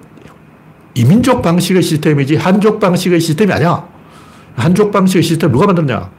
이민족 0.94 1.42
방식의 1.42 1.82
시스템이지 1.82 2.36
한족 2.36 2.80
방식의 2.80 3.20
시스템이 3.20 3.52
아니야. 3.52 3.86
한족 4.56 4.90
방식의 4.90 5.22
시스템 5.22 5.52
누가 5.52 5.66
만들었냐? 5.66 6.10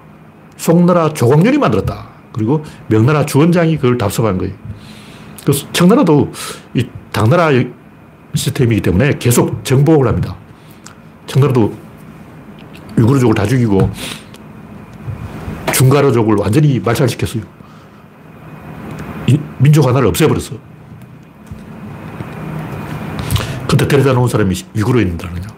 송나라 0.55 1.13
조광렬이 1.13 1.57
만들었다. 1.57 2.07
그리고 2.31 2.63
명나라 2.88 3.25
주원장이 3.25 3.77
그걸 3.77 3.97
답습한 3.97 4.38
거예요. 4.38 4.53
그래서 5.43 5.67
청나라도 5.71 6.31
이 6.73 6.85
당나라 7.12 7.49
시스템이기 8.35 8.81
때문에 8.81 9.17
계속 9.17 9.63
정복을 9.65 10.07
합니다. 10.07 10.35
청나라도 11.25 11.73
유구르족을 12.97 13.33
다 13.33 13.45
죽이고 13.45 13.89
중가르족을 15.73 16.35
완전히 16.35 16.79
말살시켰어요. 16.79 17.59
민족 19.60 19.86
하나를 19.88 20.08
없애버렸어. 20.08 20.58
그때 23.69 23.88
데려다 23.88 24.13
놓은 24.13 24.28
사람이 24.28 24.56
위구르인들 24.74 25.30
그냥. 25.30 25.50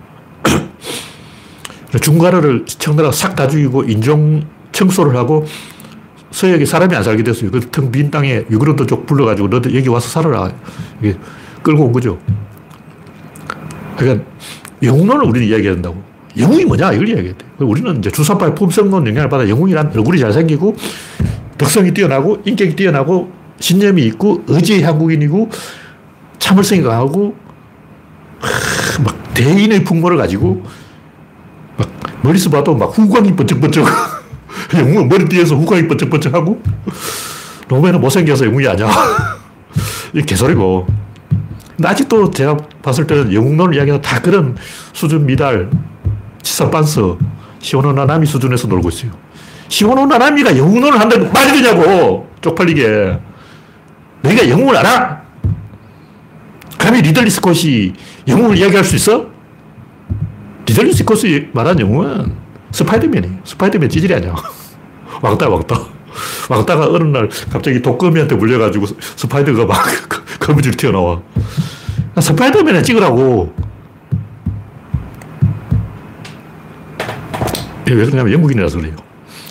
중가르를 2.02 2.66
청나라가 2.66 3.12
싹다 3.14 3.48
죽이고 3.48 3.84
인종 3.84 4.46
청소를 4.72 5.16
하고 5.16 5.46
서역에 6.32 6.66
사람이 6.66 6.96
안 6.96 7.04
살게 7.04 7.24
됐어요. 7.24 7.52
그텅빈 7.52 8.12
땅에 8.12 8.44
유그런도족 8.50 9.06
불러가지고 9.06 9.48
너도 9.50 9.76
여기 9.76 9.88
와서 9.90 10.08
살아라. 10.08 10.52
이게 11.02 11.18
끌고 11.62 11.86
온 11.86 11.92
거죠. 11.92 12.18
그러니까 13.98 14.26
영웅론을 14.82 15.26
우리는 15.26 15.48
이야기해야 15.48 15.74
된다고. 15.74 16.02
영웅이 16.38 16.66
뭐냐? 16.66 16.94
이걸 16.94 17.10
이야기해야 17.10 17.34
돼. 17.34 17.46
우리는 17.60 18.00
이제 18.00 18.10
주사파의 18.10 18.56
품성론 18.56 19.06
영향을 19.06 19.30
받아 19.30 19.48
영웅이란 19.48 19.92
얼굴이 19.96 20.18
잘생기고 20.20 20.76
덕성이 21.58 21.94
뛰어나고 21.94 22.42
인격이 22.46 22.76
뛰어나고 22.76 23.41
신념이 23.62 24.04
있고 24.08 24.44
의지의 24.48 24.84
한국인이고 24.84 25.50
참을성이 26.40 26.82
강하고 26.82 27.36
막 29.04 29.34
대인의 29.34 29.84
풍모를 29.84 30.18
가지고 30.18 30.64
막 31.78 31.90
멀리서 32.24 32.50
봐도 32.50 32.76
막 32.76 32.88
후광이 32.88 33.36
번쩍번쩍 33.36 33.88
영웅은 34.76 35.08
머리 35.08 35.30
뒤에서 35.30 35.56
후광이 35.56 35.88
번쩍번쩍하고 35.88 36.62
로맨은 37.70 38.02
못생겨서 38.02 38.46
영웅이 38.46 38.68
아니야. 38.68 38.90
이 40.14 40.22
개소리고. 40.24 40.88
아직도 41.84 42.30
제가 42.30 42.58
봤을 42.84 43.08
때는 43.08 43.34
영웅론을 43.34 43.76
이야기하는 43.76 44.02
다 44.04 44.22
그런 44.22 44.56
수준 44.94 45.26
미달, 45.26 45.70
치사빤스, 46.44 47.16
시오노 47.60 47.94
나나미 47.94 48.28
수준에서 48.28 48.68
놀고 48.68 48.90
있어요. 48.90 49.12
시오노 49.70 50.06
나나미가 50.06 50.58
영웅론을 50.58 51.00
한다는 51.00 51.32
말이 51.32 51.62
되냐고! 51.62 52.30
쪽팔리게. 52.42 53.31
너희가 54.22 54.50
영웅을 54.50 54.76
알아? 54.78 55.22
감히 56.78 57.02
리들리 57.02 57.30
스콧이 57.30 57.94
영웅을 58.28 58.58
이야기할 58.58 58.84
수 58.84 58.96
있어? 58.96 59.28
리들리 60.66 60.94
스콧이 60.94 61.48
말한 61.54 61.80
영웅은 61.80 62.34
스파이더맨이에요. 62.72 63.40
스파이더맨 63.44 63.90
찌질이 63.90 64.14
아니야. 64.16 64.36
왕따, 65.22 65.50
왕따. 65.50 65.76
왕따가 66.50 66.88
어느 66.88 67.04
날 67.04 67.30
갑자기 67.52 67.82
독거미한테 67.82 68.36
물려가지고 68.36 68.86
spider가 69.16 69.66
막 69.66 69.78
거미줄 70.40 70.74
튀어나와. 70.76 71.22
스파이더맨이나 72.20 72.82
찍으라고. 72.82 73.54
왜 77.88 77.96
그러냐면 77.96 78.32
영국인이라서 78.32 78.78
그래요. 78.80 78.96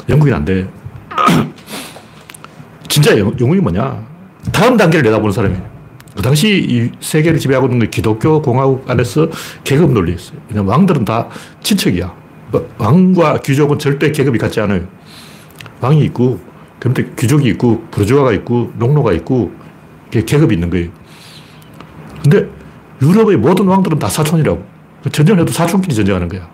영국인 0.08 0.34
안 0.34 0.44
돼. 0.44 0.68
진짜 2.88 3.16
영, 3.18 3.34
영웅이 3.38 3.60
뭐냐? 3.60 4.09
다음 4.52 4.76
단계를 4.76 5.04
내다보는 5.04 5.32
사람이에요. 5.32 5.70
그 6.16 6.22
당시 6.22 6.48
이 6.68 6.90
세계를 7.00 7.38
지배하고 7.38 7.68
있는 7.68 7.90
기독교 7.90 8.42
공화국 8.42 8.88
안에서 8.90 9.28
계급 9.64 9.92
논리였어요. 9.92 10.38
왜냐면 10.48 10.70
왕들은 10.70 11.04
다 11.04 11.28
친척이야. 11.62 12.12
왕과 12.78 13.40
귀족은 13.40 13.78
절대 13.78 14.10
계급이 14.10 14.38
같지 14.38 14.60
않아요. 14.60 14.82
왕이 15.80 16.04
있고, 16.06 16.40
그런데 16.80 17.08
귀족이 17.16 17.48
있고, 17.50 17.86
부르주아가 17.90 18.32
있고, 18.32 18.72
농노가 18.76 19.12
있고, 19.12 19.52
계급이 20.10 20.54
있는 20.54 20.68
거예요. 20.68 20.88
근데 22.22 22.48
유럽의 23.00 23.36
모든 23.36 23.66
왕들은 23.66 23.98
다 23.98 24.08
사촌이라고. 24.08 24.64
전쟁을 25.12 25.40
해도 25.42 25.52
사촌끼리 25.52 25.94
전쟁하는 25.94 26.28
거야. 26.28 26.48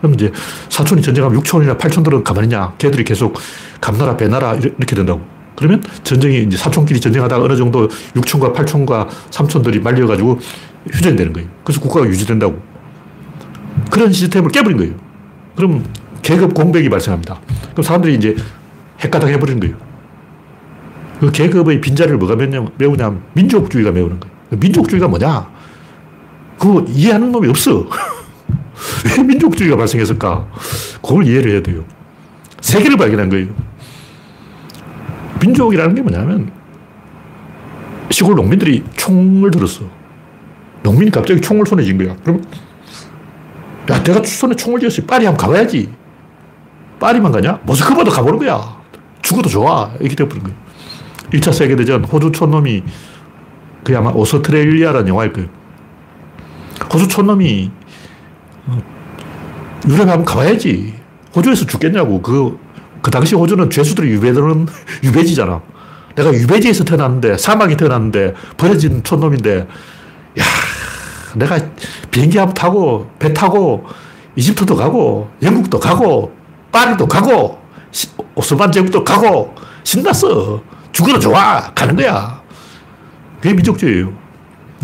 그럼 0.00 0.14
이제 0.14 0.32
사촌이 0.68 1.02
전쟁하면 1.02 1.40
6촌이나 1.40 1.78
8촌들은 1.78 2.24
가만히 2.24 2.46
있냐. 2.46 2.72
걔들이 2.78 3.04
계속 3.04 3.38
감나라, 3.80 4.16
배나라 4.16 4.54
이렇게 4.54 4.96
된다고. 4.96 5.20
그러면 5.56 5.82
전쟁이 6.02 6.42
이제 6.42 6.56
사촌끼리 6.56 7.00
전쟁하다가 7.00 7.44
어느 7.44 7.56
정도 7.56 7.88
6촌과 7.88 8.54
8촌과 8.54 9.08
3촌들이 9.30 9.82
말려가지고 9.82 10.38
휴전되는 10.90 11.32
거예요. 11.32 11.48
그래서 11.64 11.80
국가가 11.80 12.06
유지된다고. 12.06 12.60
그런 13.90 14.12
시스템을 14.12 14.50
깨버린 14.50 14.78
거예요. 14.78 14.94
그럼 15.56 15.84
계급 16.22 16.54
공백이 16.54 16.88
발생합니다. 16.88 17.40
그럼 17.72 17.82
사람들이 17.82 18.14
이제 18.14 18.36
핵가닥 19.00 19.28
해버리는 19.30 19.60
거예요. 19.60 19.76
그 21.20 21.30
계급의 21.30 21.80
빈자리를 21.80 22.18
뭐가 22.18 22.36
메우냐면 22.36 23.22
민족주의가 23.34 23.92
메우는 23.92 24.20
거예요. 24.20 24.34
민족주의가 24.58 25.08
뭐냐? 25.08 25.48
그거 26.58 26.84
이해하는 26.88 27.30
놈이 27.30 27.48
없어. 27.48 27.86
왜 29.16 29.22
민족주의가 29.22 29.76
발생했을까? 29.76 30.46
그걸 31.02 31.26
이해를 31.26 31.52
해야 31.52 31.62
돼요. 31.62 31.84
세계를 32.60 32.96
발견한 32.96 33.28
거예요. 33.28 33.48
민족이라는 35.42 35.94
게 35.94 36.02
뭐냐면 36.02 36.50
시골 38.10 38.34
농민들이 38.34 38.84
총을 38.96 39.50
들었어. 39.50 39.84
농민이 40.82 41.10
갑자기 41.10 41.40
총을 41.40 41.66
손에 41.66 41.82
쥔 41.82 41.98
거야. 41.98 42.16
그럼 42.22 42.42
야, 43.90 44.02
내가 44.02 44.22
손에 44.22 44.54
총을 44.54 44.80
쥐었어. 44.80 45.02
파리 45.06 45.26
한번 45.26 45.46
가봐야지. 45.46 45.90
파리만 47.00 47.32
가냐? 47.32 47.60
모스크바도 47.64 48.10
가보는 48.10 48.38
거야. 48.38 48.80
죽어도 49.22 49.48
좋아. 49.48 49.90
이렇게 50.00 50.14
되어버린 50.14 50.44
거야. 50.44 50.54
1차 51.32 51.52
세계대전 51.52 52.04
호주 52.04 52.32
촌놈이 52.32 52.82
그게 53.82 53.96
아마 53.96 54.10
오스트레일리아라는 54.10 55.08
영화일 55.08 55.32
거예요. 55.32 55.48
호주 56.92 57.08
촌놈이 57.08 57.70
어, 58.66 58.78
유럽에 59.88 60.10
한번 60.10 60.24
가봐야지. 60.24 60.94
호주에서 61.34 61.66
죽겠냐고. 61.66 62.22
그, 62.22 62.58
그 63.02 63.10
당시 63.10 63.34
호주는 63.34 63.68
죄수들이 63.68 64.10
유배되는 64.12 64.66
유배지잖아. 65.04 65.60
내가 66.14 66.32
유배지에서 66.32 66.84
태어났는데, 66.84 67.36
사막에 67.36 67.76
태어났는데, 67.76 68.34
버려진 68.56 69.02
촌놈인데, 69.02 69.58
야 70.38 70.44
내가 71.34 71.58
비행기 72.10 72.38
한번 72.38 72.54
타고, 72.54 73.10
배 73.18 73.32
타고, 73.32 73.84
이집트도 74.36 74.76
가고, 74.76 75.30
영국도 75.42 75.80
가고, 75.80 76.34
파리도 76.70 77.06
가고, 77.08 77.60
오스만 78.34 78.70
제국도 78.70 79.04
가고, 79.04 79.54
신났어. 79.84 80.62
죽어도 80.92 81.18
좋아. 81.18 81.72
가는 81.74 81.96
거야. 81.96 82.40
그게 83.40 83.54
민족주의예요. 83.54 84.12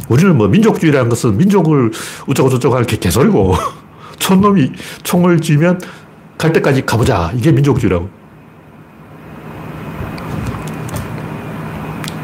우리는 0.09 0.37
뭐 0.37 0.49
민족주의라는 0.49 1.09
것은 1.11 1.37
민족을 1.37 1.93
어쩌고저쩌고 2.27 2.75
할게 2.75 2.97
개소리고, 2.97 3.55
촌놈이 4.19 4.73
총을 5.03 5.41
쥐면 5.41 5.81
갈 6.39 6.53
때까지 6.53 6.87
가보자. 6.87 7.33
이게 7.37 7.51
민족주의라고. 7.53 8.09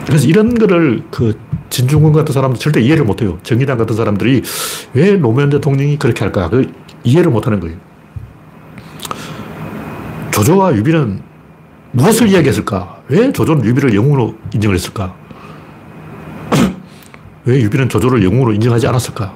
그래서 0.06 0.26
이런 0.28 0.54
거를 0.54 1.02
그 1.10 1.36
진중권 1.70 2.12
같은 2.12 2.32
사람들 2.32 2.60
절대 2.60 2.80
이해를 2.80 3.04
못 3.04 3.20
해요. 3.20 3.38
정의당 3.42 3.76
같은 3.76 3.96
사람들이 3.96 4.42
왜 4.92 5.16
노무현 5.16 5.50
대통령이 5.50 5.98
그렇게 5.98 6.22
할까? 6.22 6.48
그 6.48 6.72
이해를 7.02 7.32
못 7.32 7.46
하는 7.46 7.58
거예요. 7.58 7.76
조조와 10.30 10.76
유비는 10.76 11.20
무엇을 11.92 12.28
이야기했을까? 12.28 13.02
왜 13.08 13.32
조조는 13.32 13.64
유비를 13.64 13.94
영웅으로 13.94 14.36
인정을 14.54 14.76
했을까? 14.76 15.14
왜 17.44 17.60
유비는 17.62 17.88
조조를 17.88 18.22
영웅으로 18.24 18.52
인정하지 18.52 18.86
않았을까? 18.86 19.34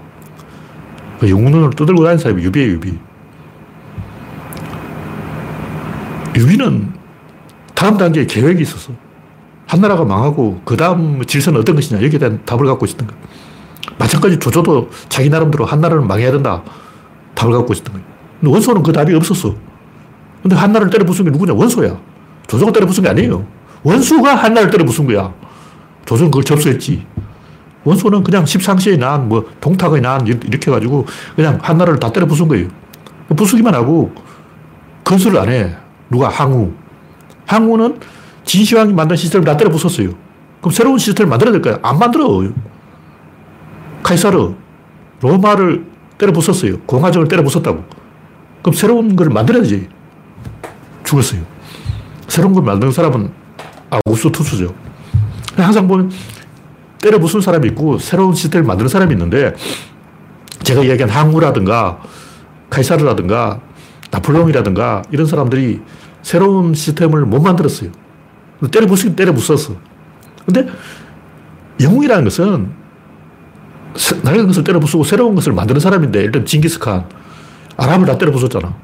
그 1.18 1.28
영웅론을 1.28 1.70
떠들고 1.70 2.04
다니는 2.04 2.18
사람이 2.18 2.42
유비예요, 2.44 2.72
유비. 2.74 3.07
유비는 6.38 6.92
다음 7.74 7.96
단계에 7.96 8.26
계획이 8.26 8.62
있었어. 8.62 8.92
한나라가 9.66 10.04
망하고 10.04 10.62
그 10.64 10.76
다음 10.76 11.24
질서는 11.24 11.60
어떤 11.60 11.74
것이냐 11.74 12.02
여기에 12.02 12.18
대한 12.18 12.40
답을 12.44 12.64
갖고 12.64 12.86
있었던 12.86 13.06
거야. 13.06 13.18
마찬가지 13.98 14.38
조조도 14.38 14.90
자기 15.08 15.28
나름대로 15.28 15.64
한나라를 15.64 16.04
망해야 16.04 16.30
된다. 16.30 16.62
답을 17.34 17.52
갖고 17.52 17.72
있었던 17.72 17.92
거야. 17.92 18.02
근데 18.40 18.52
원소는 18.52 18.82
그 18.82 18.92
답이 18.92 19.14
없었어. 19.14 19.54
근데 20.42 20.54
한나라를 20.54 20.90
때려 20.90 21.04
부순 21.04 21.24
게 21.24 21.30
누구냐? 21.30 21.52
원소야. 21.54 21.98
조조가 22.46 22.72
때려 22.72 22.86
부순 22.86 23.04
게 23.04 23.10
아니에요. 23.10 23.44
원소가 23.82 24.34
한나라를 24.34 24.70
때려 24.70 24.84
부순 24.84 25.06
거야. 25.06 25.34
조조는 26.06 26.30
그걸 26.30 26.44
접수했지. 26.44 27.04
원소는 27.84 28.22
그냥 28.22 28.46
십상시의 28.46 28.98
난, 28.98 29.28
뭐, 29.28 29.48
동탁의 29.60 30.00
난, 30.00 30.26
이렇게 30.26 30.70
해가지고 30.70 31.06
그냥 31.36 31.58
한나라를 31.60 31.98
다 31.98 32.12
때려 32.12 32.26
부순 32.26 32.48
거예요. 32.48 32.68
부수기만 33.36 33.74
하고 33.74 34.12
건설을 35.04 35.38
안 35.38 35.48
해. 35.48 35.76
누가? 36.10 36.28
항우. 36.28 36.72
항우는 37.46 38.00
진시황이 38.44 38.92
만든 38.92 39.16
시스템을 39.16 39.44
다 39.44 39.56
때려 39.56 39.70
부쉈어요. 39.70 40.14
그럼 40.60 40.72
새로운 40.72 40.98
시스템을 40.98 41.28
만들어야 41.28 41.52
될까요? 41.52 41.78
안 41.82 41.98
만들어. 41.98 42.42
카이사르, 44.02 44.54
로마를 45.20 45.84
때려 46.16 46.32
부쉈어요. 46.32 46.80
공화정을 46.80 47.28
때려 47.28 47.42
부쉈다고. 47.42 47.84
그럼 48.62 48.74
새로운 48.74 49.16
걸 49.16 49.28
만들어야지. 49.28 49.88
죽었어요. 51.04 51.40
새로운 52.26 52.52
걸 52.54 52.62
만드는 52.64 52.92
사람은 52.92 53.32
아우스 53.90 54.30
투수죠. 54.30 54.74
항상 55.56 55.88
보면 55.88 56.10
때려 57.00 57.18
부순 57.18 57.40
사람이 57.40 57.68
있고 57.68 57.98
새로운 57.98 58.34
시스템을 58.34 58.66
만드는 58.66 58.88
사람이 58.88 59.12
있는데 59.12 59.54
제가 60.62 60.82
이야기한 60.82 61.08
항우라든가 61.08 62.00
카이사르라든가 62.70 63.60
나폴레옹이라든가 64.10 65.02
이런 65.10 65.26
사람들이 65.26 65.80
새로운 66.22 66.74
시스템을 66.74 67.24
못 67.24 67.40
만들었어요. 67.40 67.90
때려 68.70 68.86
부수긴 68.86 69.14
때려 69.16 69.32
부었어. 69.32 69.74
근데 70.44 70.66
영웅이라는 71.80 72.24
것은 72.24 72.70
낡은 74.22 74.46
것을 74.48 74.64
때려 74.64 74.80
부수고 74.80 75.04
새로운 75.04 75.34
것을 75.34 75.52
만드는 75.52 75.80
사람인데 75.80 76.20
일단 76.22 76.44
징기스칸 76.44 77.04
아랍을 77.76 78.06
다 78.06 78.18
때려 78.18 78.32
부쉈잖아. 78.32 78.74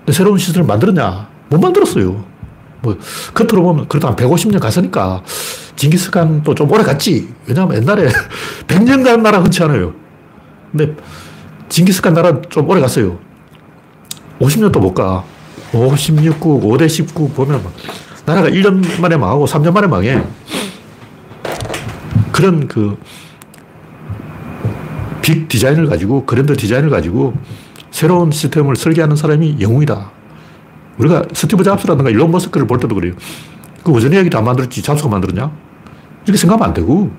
근데 0.00 0.12
새로운 0.12 0.38
시스템을 0.38 0.66
만들었냐? 0.66 1.28
못 1.48 1.60
만들었어요. 1.60 2.24
뭐, 2.80 2.96
겉으로 3.34 3.62
보면 3.62 3.88
그래도 3.88 4.08
한 4.08 4.16
150년 4.16 4.60
갔으니까 4.60 5.22
징기스칸도 5.76 6.54
좀 6.54 6.70
오래 6.70 6.82
갔지. 6.82 7.32
왜냐하면 7.46 7.76
옛날에 7.82 8.08
100년 8.68 9.04
간 9.04 9.22
나라 9.22 9.40
흔치 9.40 9.62
않아요. 9.62 9.94
근데 10.70 10.94
징기스칸 11.68 12.14
나라 12.14 12.40
좀 12.42 12.68
오래 12.68 12.80
갔어요. 12.80 13.18
50년도 14.40 14.78
못 14.80 14.94
가. 14.94 15.24
5, 15.72 15.90
16국, 15.92 16.62
5대 16.62 16.88
19 16.88 17.30
보면 17.30 17.62
나라가 18.24 18.48
1년 18.48 19.00
만에 19.00 19.16
망하고 19.16 19.46
3년 19.46 19.72
만에 19.72 19.86
망해. 19.86 20.22
그런 22.32 22.68
그, 22.68 22.96
big 25.20 25.48
design을 25.48 25.86
가지고, 25.86 26.24
grand 26.24 26.56
design을 26.56 26.88
가지고 26.88 27.34
새로운 27.90 28.30
시스템을 28.30 28.76
설계하는 28.76 29.16
사람이 29.16 29.56
영웅이다. 29.60 30.12
우리가 30.98 31.24
스티브 31.32 31.64
잡스라든가 31.64 32.10
일론 32.10 32.30
머스크를 32.30 32.66
볼 32.66 32.78
때도 32.78 32.94
그래요. 32.94 33.14
그 33.82 33.92
워즈니악이 33.92 34.30
다 34.30 34.40
만들었지 34.40 34.82
잡스가 34.82 35.08
만들었냐? 35.08 35.50
이렇게 36.24 36.36
생각하면 36.36 36.68
안 36.68 36.74
되고 36.74 37.10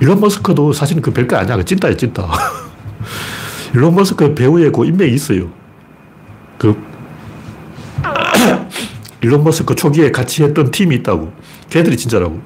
일론 0.00 0.20
머스크도 0.20 0.72
사실은 0.72 1.02
그 1.02 1.12
별거 1.12 1.36
아니야. 1.36 1.56
그 1.56 1.64
찐따야 1.64 1.96
찐따. 1.96 2.26
일론 3.74 3.94
머스크 3.94 4.34
배후의 4.34 4.72
그 4.72 4.84
인맥이 4.86 5.14
있어요. 5.14 5.50
그 6.58 6.76
일론 9.22 9.42
머스크 9.44 9.74
초기에 9.74 10.10
같이 10.10 10.42
했던 10.42 10.70
팀이 10.70 10.96
있다고. 10.96 11.32
걔들이 11.70 11.96
진짜라고. 11.96 12.40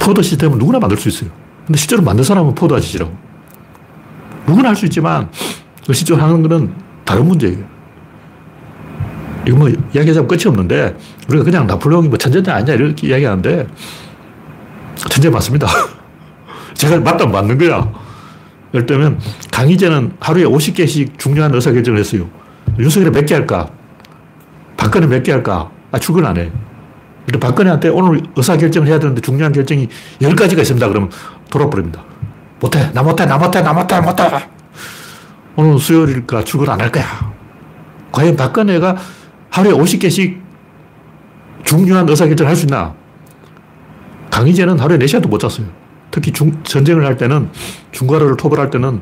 포드 0.00 0.22
시스템은 0.22 0.58
누구나 0.58 0.78
만들 0.78 0.96
수 0.98 1.08
있어요. 1.08 1.30
근데 1.66 1.78
실제로 1.78 2.02
만든 2.02 2.24
사람은 2.24 2.54
포드 2.54 2.74
아저씨라고. 2.74 3.16
누구나 4.46 4.68
할 4.70 4.76
수 4.76 4.84
있지만 4.86 5.30
그 5.86 5.92
실제로 5.94 6.20
하는 6.20 6.42
거는 6.42 6.74
다른 7.04 7.26
문제예요. 7.26 7.58
이거 9.46 9.56
뭐 9.56 9.68
이야기하자면 9.68 10.26
끝이 10.26 10.42
없는데 10.46 10.96
우리가 11.28 11.44
그냥 11.44 11.66
나폴레옹이 11.66 12.08
뭐 12.08 12.18
천재냐 12.18 12.54
아니냐 12.54 12.74
이렇게 12.74 13.08
이야기하는데 13.08 13.66
천재 14.96 15.30
맞습니다. 15.30 15.66
제가 16.74 16.98
맞다면 17.00 17.32
맞는 17.32 17.58
거야. 17.58 17.90
예를 18.74 18.86
들면 18.86 19.20
강희제는 19.52 20.14
하루에 20.20 20.44
50개씩 20.44 21.16
중요한 21.18 21.54
의사결정을 21.54 22.00
했어요. 22.00 22.28
윤석열이 22.78 23.10
몇 23.12 23.24
개 23.26 23.34
할까? 23.34 23.68
박근혜 24.76 25.06
몇 25.06 25.22
개 25.22 25.32
할까? 25.32 25.70
아, 25.92 25.98
출근 25.98 26.26
안 26.26 26.36
해. 26.36 26.50
근데 27.24 27.38
박근혜한테 27.38 27.88
오늘 27.88 28.20
의사결정을 28.36 28.88
해야 28.88 28.98
되는데 28.98 29.20
중요한 29.20 29.52
결정이 29.52 29.88
10가지가 30.20 30.58
있습니다. 30.58 30.88
그러면 30.88 31.10
돌아버립니다. 31.50 32.02
못해, 32.60 32.90
나 32.92 33.02
못해, 33.02 33.24
나 33.24 33.38
못해, 33.38 33.62
나 33.62 33.72
못해, 33.72 33.94
나 33.94 34.00
못해. 34.02 34.24
오늘 35.56 35.78
수요일이니까 35.78 36.42
출근 36.44 36.68
안 36.68 36.80
할 36.80 36.90
거야. 36.90 37.04
과연 38.12 38.36
박근혜가 38.36 38.96
하루에 39.50 39.72
50개씩 39.72 40.40
중요한 41.64 42.08
의사결정을 42.08 42.48
할 42.50 42.56
수 42.56 42.66
있나? 42.66 42.92
강희재는 44.30 44.78
하루에 44.80 44.98
4시간도 44.98 45.28
못 45.28 45.38
잤어요. 45.38 45.66
특히 46.14 46.30
중, 46.30 46.62
전쟁을 46.62 47.04
할 47.04 47.16
때는, 47.16 47.48
중과를 47.90 48.36
토벌할 48.36 48.70
때는 48.70 49.00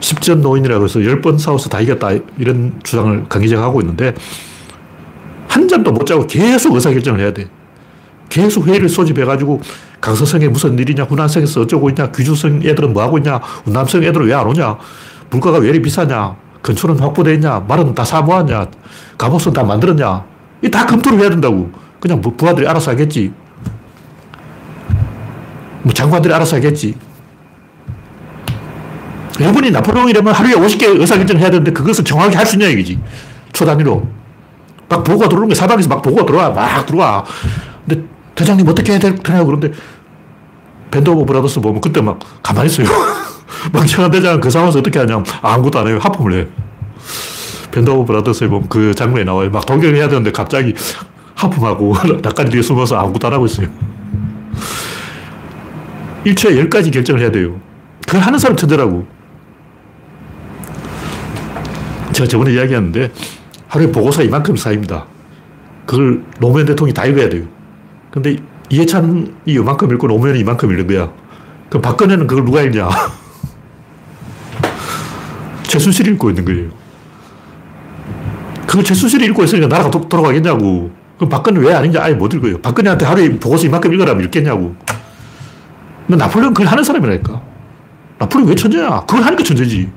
10전 0.00 0.40
노인이라고 0.40 0.84
해서 0.84 0.98
10번 0.98 1.38
싸워서 1.38 1.70
다 1.70 1.80
이겼다. 1.80 2.10
이런 2.36 2.78
주장을 2.82 3.26
강희재가 3.30 3.62
하고 3.62 3.80
있는데, 3.80 4.12
한 5.48 5.66
잠도 5.66 5.92
못 5.92 6.04
자고 6.04 6.26
계속 6.26 6.74
의사결정을 6.74 7.18
해야 7.20 7.32
돼. 7.32 7.48
계속 8.28 8.66
회의를 8.66 8.90
소집해가지고, 8.90 9.62
강서성에 10.02 10.48
무슨 10.48 10.78
일이냐, 10.78 11.04
후난성에서 11.04 11.62
어쩌고 11.62 11.88
있냐, 11.88 12.10
귀주성 12.10 12.60
애들은 12.62 12.92
뭐 12.92 13.02
하고 13.02 13.16
있냐, 13.16 13.40
운남성 13.64 14.04
애들은 14.04 14.26
왜 14.26 14.34
안 14.34 14.46
오냐, 14.46 14.76
물가가 15.30 15.56
왜 15.56 15.70
이리 15.70 15.80
비싸냐, 15.80 16.36
건축은 16.62 16.98
확보되어 16.98 17.32
있냐, 17.32 17.60
말은 17.66 17.94
다 17.94 18.04
사모하냐, 18.04 18.68
갑옷은 19.16 19.54
다 19.54 19.64
만들었냐, 19.64 20.26
이 20.62 20.68
다 20.68 20.84
검토를 20.84 21.20
해야 21.20 21.30
된다고. 21.30 21.70
그냥 22.00 22.20
뭐 22.20 22.34
부하들이 22.36 22.68
알아서 22.68 22.90
하겠지. 22.90 23.32
뭐 25.86 25.94
장관들이 25.94 26.34
알아서 26.34 26.56
하겠지. 26.56 26.96
여러분이 29.38 29.70
나폴레옹이라면 29.70 30.34
하루에 30.34 30.54
50개 30.54 30.82
의사결정을 31.00 31.40
해야 31.40 31.48
되는데 31.50 31.70
그것을 31.72 32.02
정확히 32.02 32.34
할 32.34 32.44
수 32.44 32.56
있냐 32.56 32.66
얘기지. 32.70 32.98
초단위로. 33.52 34.04
막 34.88 35.04
보고가 35.04 35.28
들어오는 35.28 35.48
게 35.48 35.54
사방에서 35.54 35.88
막 35.88 36.02
보고가 36.02 36.26
들어와. 36.26 36.50
막 36.50 36.84
들어와. 36.86 37.24
근데 37.86 38.02
대장님 38.34 38.66
어떻게 38.68 38.92
해야 38.92 38.98
되냐고 38.98 39.46
그런데 39.46 39.70
Band 40.90 41.08
of 41.08 41.24
Brothers 41.24 41.60
보면 41.60 41.80
그때 41.80 42.00
막 42.00 42.18
가만히 42.42 42.66
있어요. 42.68 42.88
멍청한 43.72 44.10
대장은 44.10 44.40
그 44.40 44.50
상황에서 44.50 44.80
어떻게 44.80 44.98
하냐면 44.98 45.24
아무것도 45.40 45.78
안 45.78 45.86
해요. 45.86 45.98
하품을 46.02 46.32
해. 46.32 46.46
Band 47.70 47.90
of 47.90 48.06
Brothers에 48.06 48.48
보면 48.48 48.68
그 48.68 48.92
장면이 48.92 49.24
나와요. 49.24 49.50
막 49.50 49.64
돌격해야 49.64 50.08
되는데 50.08 50.32
갑자기 50.32 50.74
하품하고 51.36 51.94
낟가리 52.22 52.50
뒤에 52.50 52.62
숨어서 52.62 52.96
아무것도 52.98 53.28
안 53.28 53.34
하고 53.34 53.46
있어요. 53.46 53.68
1초에 56.26 56.68
10가지 56.68 56.92
결정을 56.92 57.22
해야 57.22 57.30
돼요. 57.30 57.60
그걸 58.04 58.20
하는 58.20 58.38
사람 58.38 58.56
천재라고. 58.56 59.06
제가 62.12 62.28
저번에 62.28 62.54
이야기했는데 62.54 63.12
하루에 63.68 63.92
보고서 63.92 64.22
이만큼 64.22 64.56
쌓입니다. 64.56 65.06
그걸 65.86 66.22
노무현 66.40 66.66
대통령이 66.66 66.94
다 66.94 67.06
읽어야 67.06 67.28
돼요. 67.28 67.44
근데 68.10 68.36
이해찬이 68.70 69.32
이만큼 69.46 69.92
읽고 69.92 70.08
노무현이 70.08 70.40
이만큼 70.40 70.70
읽는 70.70 70.86
거야. 70.86 71.12
그럼 71.68 71.82
박근혜는 71.82 72.26
그걸 72.26 72.44
누가 72.44 72.62
읽냐? 72.62 72.88
최순실이 75.64 76.12
읽고 76.12 76.30
있는 76.30 76.44
거예요. 76.44 76.70
그걸 78.66 78.84
최순실이 78.84 79.26
읽고 79.26 79.44
있으니까 79.44 79.68
나라가 79.68 79.90
도, 79.90 80.08
돌아가겠냐고. 80.08 80.90
그럼 81.16 81.30
박근혜 81.30 81.60
왜 81.60 81.74
아닌지 81.74 81.98
아예 81.98 82.14
못 82.14 82.32
읽어요. 82.34 82.60
박근혜한테 82.60 83.04
하루에 83.04 83.38
보고서 83.38 83.66
이만큼 83.66 83.92
읽으라면 83.92 84.24
읽겠냐고. 84.24 84.74
근데 86.06 86.16
나폴레옹 86.16 86.54
그걸 86.54 86.66
하는 86.68 86.84
사람이라니까. 86.84 87.42
나폴레옹 88.18 88.48
왜 88.48 88.54
천재냐? 88.54 89.00
그걸 89.00 89.22
하니까 89.22 89.42
천재지. 89.42 89.90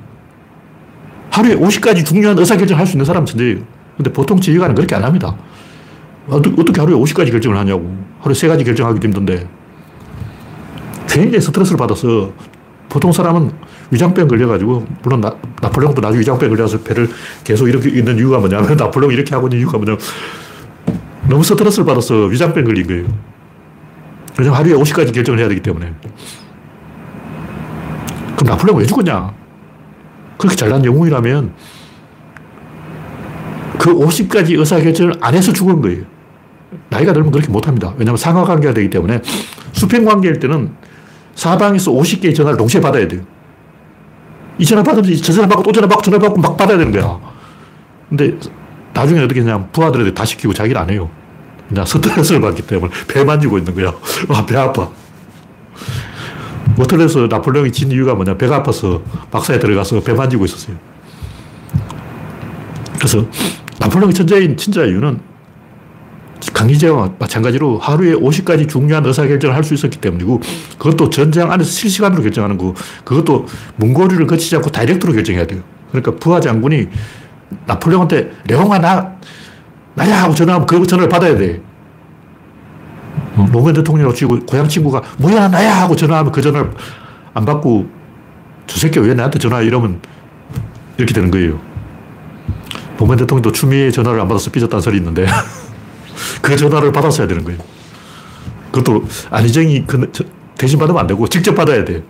하루에 1.30 1.54
50가지 1.56 2.04
중요한 2.04 2.36
의사결정을 2.38 2.78
할수 2.78 2.94
있는 2.94 3.04
사람은 3.04 3.26
천재예요. 3.26 3.58
근데 3.96 4.12
보통 4.12 4.40
지휘관은 4.40 4.74
그렇게 4.74 4.94
안 4.94 5.04
합니다. 5.04 5.36
어떻게 6.28 6.80
하루에 6.80 6.96
50가지 6.96 7.30
결정을 7.30 7.56
하냐고. 7.56 7.94
하루에 8.20 8.34
3가지 8.34 8.64
결정하기 8.64 9.00
힘든데. 9.00 9.48
굉장히 11.08 11.40
스트레스를 11.40 11.76
받아서 11.76 12.32
보통 12.88 13.12
사람은 13.12 13.52
위장병 13.90 14.28
걸려가지고, 14.28 14.86
물론 15.02 15.20
나, 15.20 15.34
나폴레옹도 15.62 16.00
나중에 16.00 16.20
위장병 16.20 16.48
걸려서 16.50 16.80
배를 16.80 17.08
계속 17.44 17.68
이렇게 17.68 17.88
있는 17.88 18.16
이유가 18.18 18.38
뭐냐면, 18.38 18.74
나폴레옹 18.78 19.12
이렇게 19.12 19.34
하고 19.34 19.46
있는 19.48 19.60
이유가 19.60 19.78
뭐냐면, 19.78 20.00
너무 21.28 21.42
스트레스를 21.42 21.84
받아서 21.84 22.24
위장병 22.26 22.64
걸린 22.64 22.86
거예요. 22.86 23.06
왜냐면 24.38 24.58
하루에 24.58 24.74
50가지 24.74 25.12
결정을 25.12 25.38
해야 25.40 25.48
되기 25.48 25.60
때문에. 25.60 25.92
그럼 28.36 28.56
나폴레옹 28.56 28.78
왜 28.78 28.86
죽었냐? 28.86 29.34
그렇게 30.38 30.56
잘난 30.56 30.84
영웅이라면 30.84 31.52
그 33.78 33.94
50가지 33.94 34.58
의사결정을 34.58 35.14
안 35.20 35.34
해서 35.34 35.52
죽은 35.52 35.80
거예요. 35.80 36.04
나이가 36.88 37.12
들면 37.12 37.30
그렇게 37.30 37.50
못합니다. 37.50 37.94
왜냐하면 37.96 38.16
상하관계가 38.16 38.74
되기 38.74 38.90
때문에 38.90 39.20
수평관계일 39.72 40.38
때는 40.40 40.72
사방에서 41.34 41.90
50개의 41.92 42.34
전화를 42.34 42.56
동시에 42.58 42.80
받아야 42.80 43.06
돼요. 43.08 43.22
이 44.58 44.64
전화 44.64 44.82
받으면 44.82 45.16
저 45.22 45.32
전화 45.32 45.48
받고 45.48 45.62
또 45.62 45.72
전화 45.72 45.88
받고 45.88 46.02
전화 46.02 46.18
받고 46.18 46.40
막 46.40 46.56
받아야 46.56 46.76
되는 46.76 46.92
거야. 46.92 47.18
근데 48.08 48.36
나중에 48.92 49.20
어떻게 49.20 49.40
그냥 49.40 49.68
부하들한테 49.72 50.12
다 50.12 50.24
시키고 50.24 50.52
자기를 50.52 50.78
안 50.78 50.90
해요. 50.90 51.10
그냥 51.70 51.86
스트레스를 51.86 52.40
받기 52.40 52.62
때문에 52.62 52.92
배 53.08 53.24
만지고 53.24 53.56
있는 53.56 53.74
거야. 53.74 53.94
아, 54.28 54.44
배 54.44 54.56
아파. 54.56 54.90
모텔에서 56.76 57.26
나폴레옹이 57.28 57.72
진 57.72 57.90
이유가 57.90 58.14
뭐냐. 58.14 58.36
배가 58.36 58.56
아파서 58.56 59.02
박사에 59.30 59.58
들어가서 59.58 60.00
배 60.00 60.12
만지고 60.12 60.44
있었어요. 60.44 60.76
그래서 62.96 63.24
나폴레옹이 63.78 64.12
천재인 64.14 64.56
진짜 64.56 64.84
이유는 64.84 65.20
강희재와 66.52 67.12
마찬가지로 67.18 67.78
하루에 67.78 68.14
50가지 68.14 68.68
중요한 68.68 69.04
의사결정을 69.06 69.54
할 69.54 69.62
수 69.62 69.74
있었기 69.74 69.98
때문이고 69.98 70.40
그것도 70.78 71.10
전장 71.10 71.52
안에서 71.52 71.70
실시간으로 71.70 72.22
결정하는 72.22 72.56
거 72.58 72.74
그것도 73.04 73.46
문고리를 73.76 74.26
거치지 74.26 74.56
않고 74.56 74.70
다이렉트로 74.70 75.12
결정해야 75.12 75.46
돼요. 75.46 75.62
그러니까 75.90 76.12
부하 76.16 76.40
장군이 76.40 76.88
나폴레옹한테 77.66 78.32
레옹아 78.48 78.78
나 78.78 79.16
나야 80.00 80.22
하고 80.22 80.34
전화하면 80.34 80.66
그 80.66 80.86
전화를 80.86 81.10
받아야 81.10 81.36
돼. 81.36 81.60
어, 83.36 83.46
노무현 83.52 83.74
대통령하고 83.74 84.14
치고 84.14 84.40
고향 84.46 84.66
친구가 84.66 85.02
뭐야 85.18 85.48
나야 85.48 85.82
하고 85.82 85.94
전화하면 85.94 86.32
그 86.32 86.40
전화를 86.40 86.70
안 87.34 87.44
받고 87.44 87.86
저 88.66 88.78
새끼 88.78 88.98
왜 88.98 89.12
나한테 89.12 89.38
전화 89.38 89.60
이러면 89.60 90.00
이렇게 90.96 91.12
되는 91.12 91.30
거예요. 91.30 91.60
노무현 92.96 93.18
대통령도 93.18 93.52
추미애 93.52 93.90
전화를 93.90 94.20
안 94.20 94.26
받아서 94.26 94.50
삐졌다는 94.50 94.80
소리 94.80 94.96
있는데 94.96 95.26
그 96.40 96.56
전화를 96.56 96.92
받았어야 96.92 97.26
되는 97.26 97.44
거예요. 97.44 97.60
그것도 98.72 99.04
안희정이 99.30 99.84
그 99.86 100.10
대신 100.56 100.78
받으면 100.78 100.98
안 100.98 101.06
되고 101.06 101.28
직접 101.28 101.54
받아야 101.54 101.84
돼. 101.84 102.02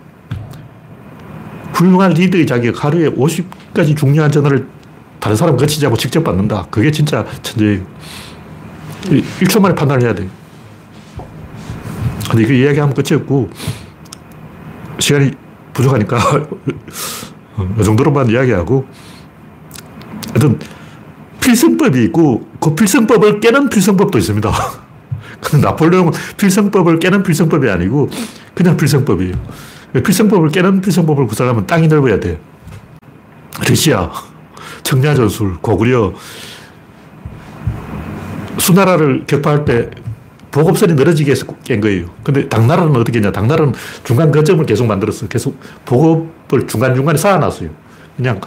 훌륭한 1.72 2.12
리더의 2.12 2.46
자격, 2.46 2.84
하루에 2.84 3.10
50가지 3.10 3.96
중요한 3.96 4.30
전화를 4.30 4.66
다른 5.20 5.36
사람 5.36 5.56
거치지 5.56 5.84
않고 5.86 5.96
직접 5.96 6.24
받는다. 6.24 6.66
그게 6.70 6.90
진짜 6.90 7.24
천재예요. 7.42 7.82
1초 9.02 9.60
만에 9.60 9.74
판단을 9.74 10.02
해야 10.02 10.14
돼. 10.14 10.28
근데 12.30 12.42
이거 12.44 12.52
이야기하면 12.52 12.94
끝이 12.94 13.20
없고, 13.20 13.50
시간이 14.98 15.32
부족하니까, 15.72 16.18
이 17.78 17.84
정도로만 17.84 18.30
이야기하고, 18.30 18.86
하여튼, 20.28 20.58
필승법이 21.40 22.04
있고, 22.04 22.48
그 22.60 22.74
필승법을 22.74 23.40
깨는 23.40 23.68
필승법도 23.68 24.16
있습니다. 24.18 24.50
근데 25.40 25.66
나폴레옹은 25.66 26.12
필승법을 26.36 26.98
깨는 26.98 27.22
필승법이 27.22 27.68
아니고, 27.68 28.08
그냥 28.54 28.76
필승법이에요. 28.76 29.34
필승법을 30.04 30.50
깨는 30.50 30.80
필승법을 30.80 31.26
구사하면 31.26 31.66
땅이 31.66 31.88
넓어야 31.88 32.20
돼. 32.20 32.38
러시아, 33.68 34.10
청야전술, 34.82 35.58
고구려, 35.60 36.12
수나라를 38.58 39.24
격파할 39.26 39.64
때 39.64 39.90
보급선이 40.50 40.94
늘어지게 40.94 41.30
해서 41.30 41.46
깬 41.64 41.80
거예요. 41.80 42.06
근데 42.24 42.48
당나라는 42.48 42.96
어떻게 42.96 43.18
했냐. 43.18 43.30
당나라는 43.32 43.72
중간 44.04 44.30
거점을 44.30 44.64
계속 44.66 44.86
만들었어. 44.86 45.28
계속 45.28 45.58
보급을 45.84 46.66
중간중간에 46.66 47.16
쌓아놨어요. 47.16 47.70
그냥 48.16 48.40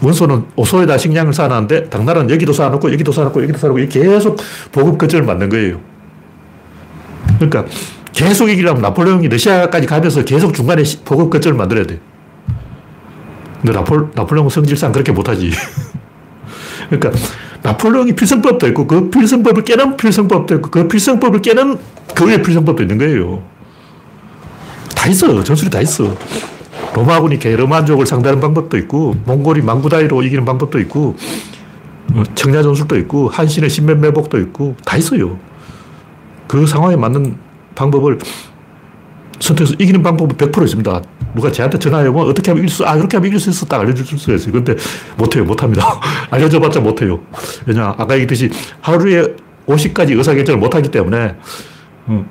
원소는 0.00 0.46
오소에다 0.56 0.96
식량을 0.96 1.34
쌓아놨는데 1.34 1.90
당나라는 1.90 2.30
여기도 2.30 2.52
쌓아놓고 2.52 2.90
여기도 2.92 3.12
쌓아놓고 3.12 3.42
여기도 3.42 3.58
쌓아놓고 3.58 3.86
계속 3.88 4.38
보급 4.72 4.98
거점을 4.98 5.26
만든 5.26 5.50
거예요. 5.50 5.80
그러니까 7.38 7.66
계속 8.12 8.48
이기려면 8.48 8.82
나폴레옹이 8.82 9.28
러시아까지 9.28 9.86
가면서 9.86 10.24
계속 10.24 10.54
중간에 10.54 10.82
보급 11.04 11.30
거점을 11.30 11.56
만들어야 11.56 11.84
돼. 11.84 12.00
근데 13.62 13.72
나폴, 13.78 14.10
나폴레옹 14.14 14.48
성질상 14.48 14.92
그렇게 14.92 15.12
못하지. 15.12 15.52
그러니까 16.90 17.12
나폴레옹이 17.62 18.14
필승법도 18.16 18.66
있고 18.68 18.86
그 18.88 19.08
필승법을 19.08 19.64
깨는 19.64 19.96
필승법도 19.96 20.56
있고 20.56 20.70
그 20.70 20.88
필승법을 20.88 21.40
깨는 21.40 21.78
그 22.14 22.26
위에 22.26 22.42
필승법도 22.42 22.82
있는 22.82 22.98
거예요. 22.98 23.42
다 24.96 25.08
있어. 25.08 25.42
전술이 25.42 25.70
다 25.70 25.80
있어. 25.80 26.14
로마군이 26.94 27.38
게르만족을 27.38 28.04
상대하는 28.04 28.40
방법도 28.40 28.76
있고 28.78 29.14
몽골이 29.24 29.62
망구다이로 29.62 30.22
이기는 30.24 30.44
방법도 30.44 30.80
있고 30.80 31.16
어, 32.14 32.22
청야 32.34 32.62
전술도 32.62 32.98
있고 32.98 33.28
한신의 33.28 33.70
신면 33.70 34.00
매복도 34.00 34.38
있고 34.40 34.76
다 34.84 34.96
있어요. 34.96 35.38
그 36.48 36.66
상황에 36.66 36.96
맞는 36.96 37.36
방법을 37.76 38.18
선택해서 39.42 39.74
이기는 39.78 40.02
방법은 40.02 40.36
100% 40.36 40.64
있습니다. 40.64 41.02
누가 41.34 41.50
저한테 41.50 41.78
전화해보면 41.78 42.22
뭐 42.22 42.30
어떻게 42.30 42.50
하면 42.50 42.62
이길 42.62 42.74
수, 42.74 42.84
아, 42.86 42.94
그렇게 42.94 43.16
하면 43.16 43.28
이길 43.28 43.40
수 43.40 43.50
있어. 43.50 43.66
딱 43.66 43.80
알려줄 43.80 44.06
수가 44.18 44.34
있어요. 44.34 44.52
근데 44.52 44.76
못해요. 45.16 45.44
못합니다. 45.44 45.84
알려줘봤자 46.30 46.80
못해요. 46.80 47.20
왜냐, 47.66 47.88
아까 47.98 48.14
얘기했듯이 48.14 48.50
하루에 48.80 49.34
50가지 49.66 50.16
의사결정을 50.16 50.60
못하기 50.60 50.90
때문에, 50.90 51.34
음, 52.08 52.26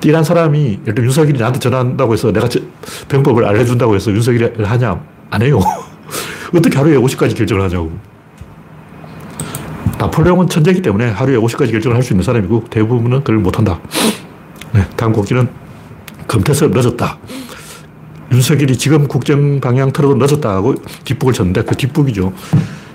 띠란 0.00 0.24
사람이, 0.24 0.80
예를 0.82 0.94
들어 0.94 1.04
윤석열이 1.04 1.38
나한테 1.38 1.58
전화한다고 1.58 2.14
해서 2.14 2.32
내가 2.32 2.48
저, 2.48 2.58
병법을 3.08 3.44
알려준다고 3.44 3.94
해서 3.94 4.10
윤석열이 4.10 4.64
하냐? 4.64 4.98
안 5.30 5.42
해요. 5.42 5.60
어떻게 6.56 6.76
하루에 6.78 6.96
50가지 6.96 7.36
결정을 7.36 7.64
하냐고. 7.64 7.92
나폴레옹은 9.98 10.48
천재이기 10.48 10.80
때문에 10.80 11.10
하루에 11.10 11.36
50가지 11.36 11.70
결정을 11.72 11.94
할 11.96 12.02
수 12.02 12.14
있는 12.14 12.24
사람이고 12.24 12.64
대부분은 12.70 13.18
그걸 13.18 13.36
못한다. 13.36 13.78
네, 14.72 14.86
다음 14.96 15.12
곡기는 15.12 15.46
검태서 16.30 16.68
늦었다. 16.68 17.18
윤석열이 18.30 18.78
지금 18.78 19.08
국정 19.08 19.58
방향 19.58 19.92
틀어도 19.92 20.14
늦었다 20.14 20.50
하고 20.50 20.76
뒷북을 21.04 21.34
쳤는데 21.34 21.64
그 21.64 21.74
뒷북이죠. 21.74 22.32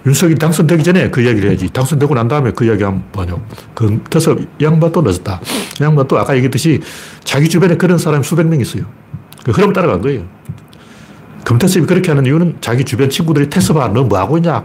윤석열이 0.06 0.40
당선되기 0.40 0.84
전에 0.84 1.10
그 1.10 1.22
이야기를 1.22 1.50
해야지. 1.50 1.68
당선되고 1.70 2.16
난 2.16 2.30
다음에 2.30 2.52
그 2.52 2.64
이야기 2.64 2.84
하면 2.84 3.04
뭐냐고. 3.12 3.42
검태섭 3.76 4.40
양반도 4.62 5.02
늦었다. 5.02 5.42
양반도 5.82 6.18
아까 6.18 6.34
얘기했듯이 6.36 6.80
자기 7.26 7.50
주변에 7.50 7.76
그런 7.76 7.98
사람이 7.98 8.24
수백 8.24 8.48
명 8.48 8.62
있어요. 8.62 8.86
그 9.44 9.52
흐름 9.52 9.74
따라간 9.74 10.02
거예요. 10.02 10.24
검태섭이 11.44 11.88
그렇게 11.88 12.12
하는 12.12 12.26
이유는 12.26 12.60
자기 12.62 12.86
주변 12.86 13.10
친구들이 13.10 13.50
태섭아 13.50 13.90
너 13.90 14.04
뭐하고 14.04 14.38
있냐. 14.38 14.64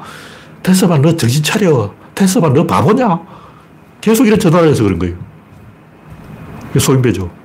태섭아 0.62 0.98
너 0.98 1.16
정신 1.16 1.42
차려. 1.42 1.92
태섭아 2.14 2.52
너 2.52 2.64
바보냐. 2.64 3.18
계속 4.00 4.28
이런 4.28 4.38
전화를 4.38 4.68
해서 4.68 4.84
그런 4.84 4.96
거예요. 5.00 5.16
소인배죠. 6.78 7.39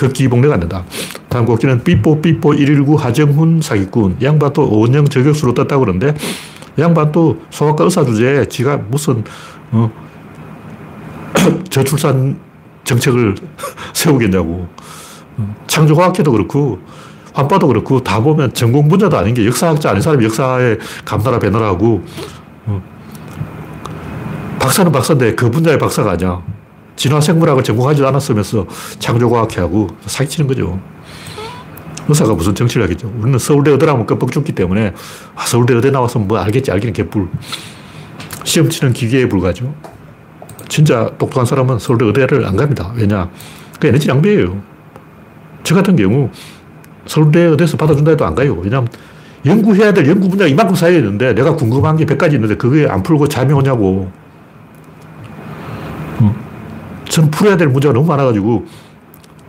극기봉례가 0.00 0.54
안 0.54 0.60
된다. 0.60 0.82
다음 1.28 1.44
곡지는 1.44 1.84
삐뽀 1.84 2.22
삐뽀 2.22 2.52
119 2.52 2.96
하정훈 2.96 3.60
사기꾼. 3.60 4.16
양반도 4.22 4.68
원형 4.70 5.08
저격수로 5.08 5.52
떴다고 5.52 5.84
그러는데, 5.84 6.14
양반도 6.78 7.42
소아과 7.50 7.84
의사 7.84 8.04
주제에 8.04 8.46
지가 8.46 8.78
무슨, 8.78 9.22
어, 9.72 9.90
저출산 11.68 12.38
정책을 12.84 13.34
세우겠냐고. 13.92 14.66
어, 15.36 15.56
창조과학회도 15.66 16.32
그렇고, 16.32 16.78
환빠도 17.34 17.66
그렇고, 17.66 18.02
다 18.02 18.20
보면 18.20 18.54
전공 18.54 18.88
분야도 18.88 19.18
아닌 19.18 19.34
게 19.34 19.44
역사학자 19.46 19.90
아닌 19.90 20.00
사람이 20.00 20.24
역사에 20.24 20.78
감나라 21.04 21.38
배너라고, 21.38 22.02
어, 22.66 22.82
박사는 24.58 24.90
박사인데 24.90 25.34
그 25.34 25.50
분야의 25.50 25.78
박사가 25.78 26.12
아니야. 26.12 26.42
진화 27.00 27.18
생물학을 27.18 27.64
전공하지 27.64 28.04
않았으면서 28.04 28.66
창조과학회하고 28.98 29.86
사기치는 30.04 30.46
거죠. 30.46 30.78
의사가 32.06 32.34
무슨 32.34 32.54
정치를 32.54 32.82
하겠죠. 32.84 33.10
우리는 33.18 33.38
서울대 33.38 33.70
의대라면 33.70 34.04
껌뻑 34.04 34.30
죽기 34.30 34.52
때문에 34.52 34.92
아, 35.34 35.46
서울대 35.46 35.72
의대 35.72 35.90
나와서 35.90 36.18
뭐 36.18 36.36
알겠지, 36.36 36.70
알기는 36.70 36.92
개뿔. 36.92 37.26
시험 38.44 38.68
치는 38.68 38.92
기계에 38.92 39.30
불과죠. 39.30 39.74
진짜 40.68 41.10
똑똑한 41.16 41.46
사람은 41.46 41.78
서울대 41.78 42.04
의대를 42.04 42.44
안 42.44 42.54
갑니다. 42.54 42.92
왜냐? 42.94 43.30
그 43.80 43.86
에너지 43.86 44.06
낭비예요. 44.06 44.60
저 45.62 45.74
같은 45.74 45.96
경우 45.96 46.28
서울대 47.06 47.40
의대에서 47.40 47.78
받아준다 47.78 48.10
해도 48.10 48.26
안 48.26 48.34
가요. 48.34 48.58
왜냐하면 48.62 48.90
연구해야 49.46 49.94
될 49.94 50.06
연구 50.06 50.28
분야가 50.28 50.50
이만큼 50.50 50.74
쌓여 50.74 50.98
있는데 50.98 51.32
내가 51.34 51.56
궁금한 51.56 51.96
게 51.96 52.04
100가지 52.04 52.34
있는데 52.34 52.56
그게 52.56 52.86
안 52.86 53.02
풀고 53.02 53.28
잠이 53.28 53.54
오냐고. 53.54 54.12
저는 57.10 57.30
풀어야 57.30 57.56
될 57.56 57.68
문제가 57.68 57.92
너무 57.92 58.06
많아가지고 58.06 58.66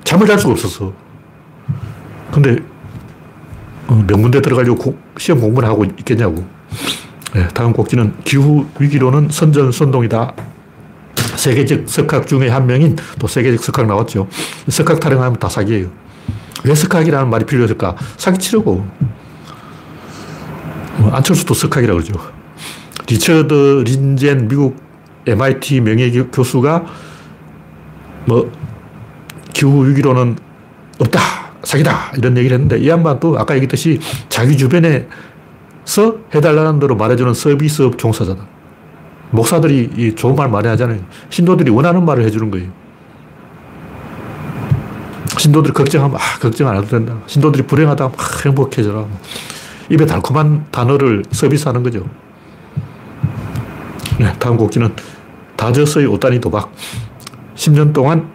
잠을 0.04 0.28
잘 0.28 0.38
수가 0.38 0.54
없었어. 0.54 0.92
근데 2.32 2.58
어, 3.88 4.04
명문대 4.08 4.42
들어가려고 4.42 4.98
시험 5.18 5.40
공부를 5.40 5.70
하고 5.70 5.86
있겠냐고. 5.86 6.44
네, 7.34 7.48
다음 7.50 7.72
꼭지는 7.72 8.16
기후 8.24 8.66
위기로는 8.80 9.30
선전 9.30 9.72
선동이다. 9.72 10.34
세계적 11.36 11.88
석학 11.88 12.28
중에 12.28 12.50
한 12.50 12.66
명인 12.66 12.96
또 13.20 13.28
세계적 13.28 13.64
석학 13.64 13.88
나왔죠. 13.88 14.28
석학 14.68 15.00
타령하면 15.00 15.40
다 15.40 15.48
사기예요. 15.48 15.88
왜 16.64 16.76
석학이라는 16.76 17.30
말이 17.30 17.46
필요했을까? 17.46 17.96
사기치려고. 18.18 18.86
뭐 20.98 21.12
안철수도 21.12 21.54
석학이라고 21.54 22.00
그러죠. 22.00 22.20
리처드 23.08 23.84
린젠 23.86 24.48
미국 24.48 24.78
MIT 25.26 25.82
명예 25.82 26.10
교수가 26.12 26.86
뭐 28.26 28.52
기후 29.54 29.86
위기로는 29.88 30.38
없다, 31.00 31.20
사기다 31.64 32.14
이런 32.18 32.38
얘기를 32.38 32.56
했는데 32.56 32.78
이 32.80 32.90
양반도 32.90 33.38
아까 33.38 33.56
얘기했듯이 33.56 34.00
자기 34.30 34.58
주변에서 34.58 35.06
해달라는 36.34 36.80
대로 36.80 36.96
말해주는 36.96 37.34
서비스업 37.34 37.98
종사자다. 37.98 38.46
목사들이 39.32 39.92
이 39.98 40.16
좋은 40.16 40.36
말 40.36 40.50
많이 40.50 40.68
하잖아요. 40.68 41.00
신도들이 41.30 41.72
원하는 41.72 42.06
말을 42.06 42.24
해주는 42.26 42.52
거예요. 42.52 42.70
신도들이 45.38 45.74
걱정하면 45.74 46.18
아, 46.18 46.40
걱정 46.40 46.68
안 46.68 46.78
해도 46.78 46.88
된다. 46.88 47.18
신도들이 47.26 47.64
불행하다 47.64 48.06
아, 48.06 48.12
행복해져라. 48.46 49.06
입에 49.90 50.06
달콤한 50.06 50.68
단어를 50.72 51.24
서비스하는 51.32 51.82
거죠. 51.84 52.06
네, 54.20 54.32
다음 54.38 54.58
곡기는 54.58 54.94
다저스의 55.56 56.06
오따니 56.08 56.40
도박. 56.40 56.72
10년 57.62 57.94
동안 57.94 58.32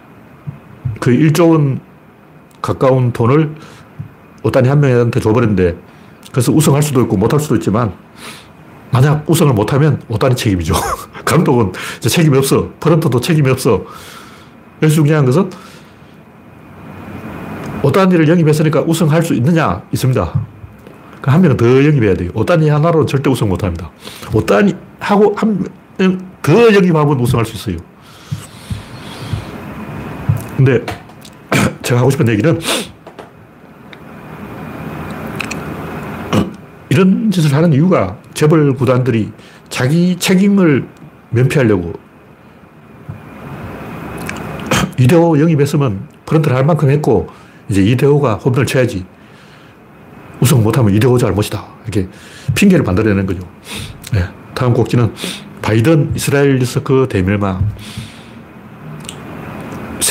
그 1.01 1.11
1조 1.11 1.51
원 1.51 1.81
가까운 2.63 3.13
돈을 3.13 3.55
오따니 4.45 4.69
한 4.69 4.79
명한테 4.81 5.19
줘버렸는데 5.21 5.77
그래서 6.31 6.53
우승할 6.53 6.83
수도 6.83 7.01
있고 7.03 7.17
못할 7.17 7.41
수도 7.41 7.57
있지만 7.57 7.93
만약 8.93 9.29
우승을 9.29 9.53
못하면 9.53 10.01
오따니 10.09 10.37
책임이죠. 10.37 10.75
감독은 11.27 11.73
책임이 12.01 12.39
없어. 12.39 12.71
프런트도 12.79 13.21
책임이 13.21 13.51
없어. 13.51 13.85
그래서 14.79 14.95
중요한 14.95 15.25
것은 15.25 15.51
오따니를 17.83 18.29
영입했으니까 18.29 18.83
우승할 18.83 19.23
수 19.23 19.35
있느냐? 19.35 19.83
있습니다. 19.93 20.45
한 21.23 21.41
명은 21.43 21.57
더 21.57 21.67
영입해야 21.67 22.15
돼요. 22.15 22.31
오따니 22.35 22.69
하나로 22.69 23.07
절대 23.07 23.29
우승 23.29 23.49
못 23.49 23.65
합니다. 23.65 23.91
오따니 24.33 24.75
하고 25.01 25.35
한 25.37 25.67
명 25.99 26.37
더 26.43 26.73
영입하면 26.73 27.19
우승할 27.19 27.45
수 27.45 27.57
있어요. 27.57 27.83
근데 30.57 30.85
제가 31.83 32.01
하고 32.01 32.11
싶은 32.11 32.27
얘기는 32.29 32.59
이런 36.91 37.31
짓을 37.31 37.55
하는 37.55 37.73
이유가 37.73 38.19
재벌 38.35 38.75
구단들이 38.75 39.31
자기 39.69 40.17
책임을 40.17 40.89
면피하려고 41.31 41.93
이대호 44.99 45.41
영입했으면 45.41 46.09
프런트를 46.25 46.57
할 46.57 46.65
만큼 46.65 46.91
했고 46.91 47.29
이제 47.69 47.83
이대호가 47.83 48.35
홈런을 48.35 48.67
쳐야지 48.67 49.05
우승 50.41 50.63
못하면 50.63 50.95
이대호 50.95 51.19
잘못이다. 51.19 51.65
이렇게 51.85 52.09
핑계를 52.55 52.85
만들어내는 52.85 53.27
거죠. 53.27 53.41
네. 54.13 54.25
다음 54.55 54.75
곡지는 54.75 55.13
바이든 55.63 56.13
이스라엘 56.15 56.57
리스크 56.57 57.07
대멸망. 57.11 57.67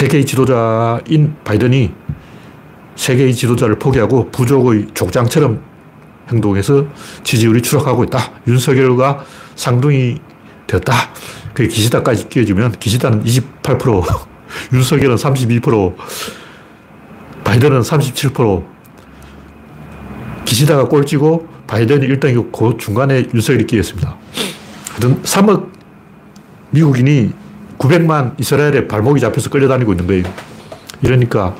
세계의 0.05 0.25
지도자인 0.25 1.35
바이든이 1.43 1.91
세계의 2.95 3.33
지도자를 3.33 3.79
포기하고 3.79 4.29
부족의 4.29 4.87
족장처럼 4.93 5.61
행동해서 6.29 6.85
지지율이 7.23 7.61
추락하고 7.61 8.03
있다. 8.03 8.31
윤석열과 8.47 9.25
상둥이 9.55 10.19
되었다. 10.67 10.93
그 11.53 11.67
기시다까지 11.67 12.29
끼워주면 12.29 12.73
기시다는 12.73 13.23
28%, 13.23 14.03
윤석열은 14.73 15.15
32%, 15.15 15.95
바이든은 17.43 17.81
37%, 17.81 18.65
기시다가 20.45 20.87
꼴찌고 20.87 21.47
바이든이 21.67 22.07
1등이고 22.07 22.51
그 22.51 22.77
중간에 22.77 23.27
윤석열이 23.33 23.65
끼었습니다. 23.65 24.17
하여튼 24.91 25.21
3억 25.23 25.71
미국인이 26.71 27.44
900만 27.78 28.39
이스라엘에 28.39 28.88
발목이 28.88 29.19
잡혀서 29.19 29.49
끌려다니고 29.49 29.93
있는 29.93 30.07
거예요. 30.07 30.23
이러니까 31.01 31.55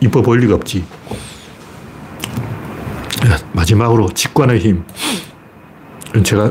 이뻐 0.00 0.22
보일 0.22 0.40
리가 0.40 0.54
없지. 0.54 0.84
마지막으로 3.52 4.08
직관의 4.08 4.58
힘. 4.60 4.84
제가 6.22 6.50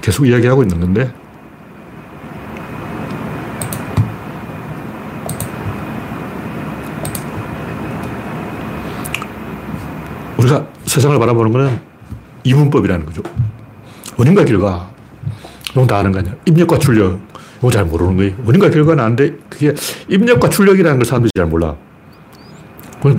계속 0.00 0.26
이야기하고 0.26 0.62
있는 0.62 0.80
건데, 0.80 1.12
우리가 10.38 10.66
세상을 10.86 11.18
바라보는 11.18 11.52
것은 11.52 11.80
이분법이라는 12.44 13.04
거죠. 13.04 13.22
원인과 14.16 14.44
결과. 14.46 14.90
이건 15.72 15.86
다 15.86 15.98
아는 15.98 16.12
거 16.12 16.20
아니야. 16.20 16.34
입력과 16.46 16.78
출력. 16.78 17.29
이거 17.60 17.70
잘 17.70 17.84
모르는 17.84 18.16
거예요. 18.16 18.32
원인과 18.44 18.70
결과는 18.70 19.04
아는데, 19.04 19.36
그게 19.48 19.74
입력과 20.08 20.48
출력이라는 20.48 20.98
걸 20.98 21.04
사람들이 21.04 21.30
잘 21.36 21.46
몰라. 21.46 21.76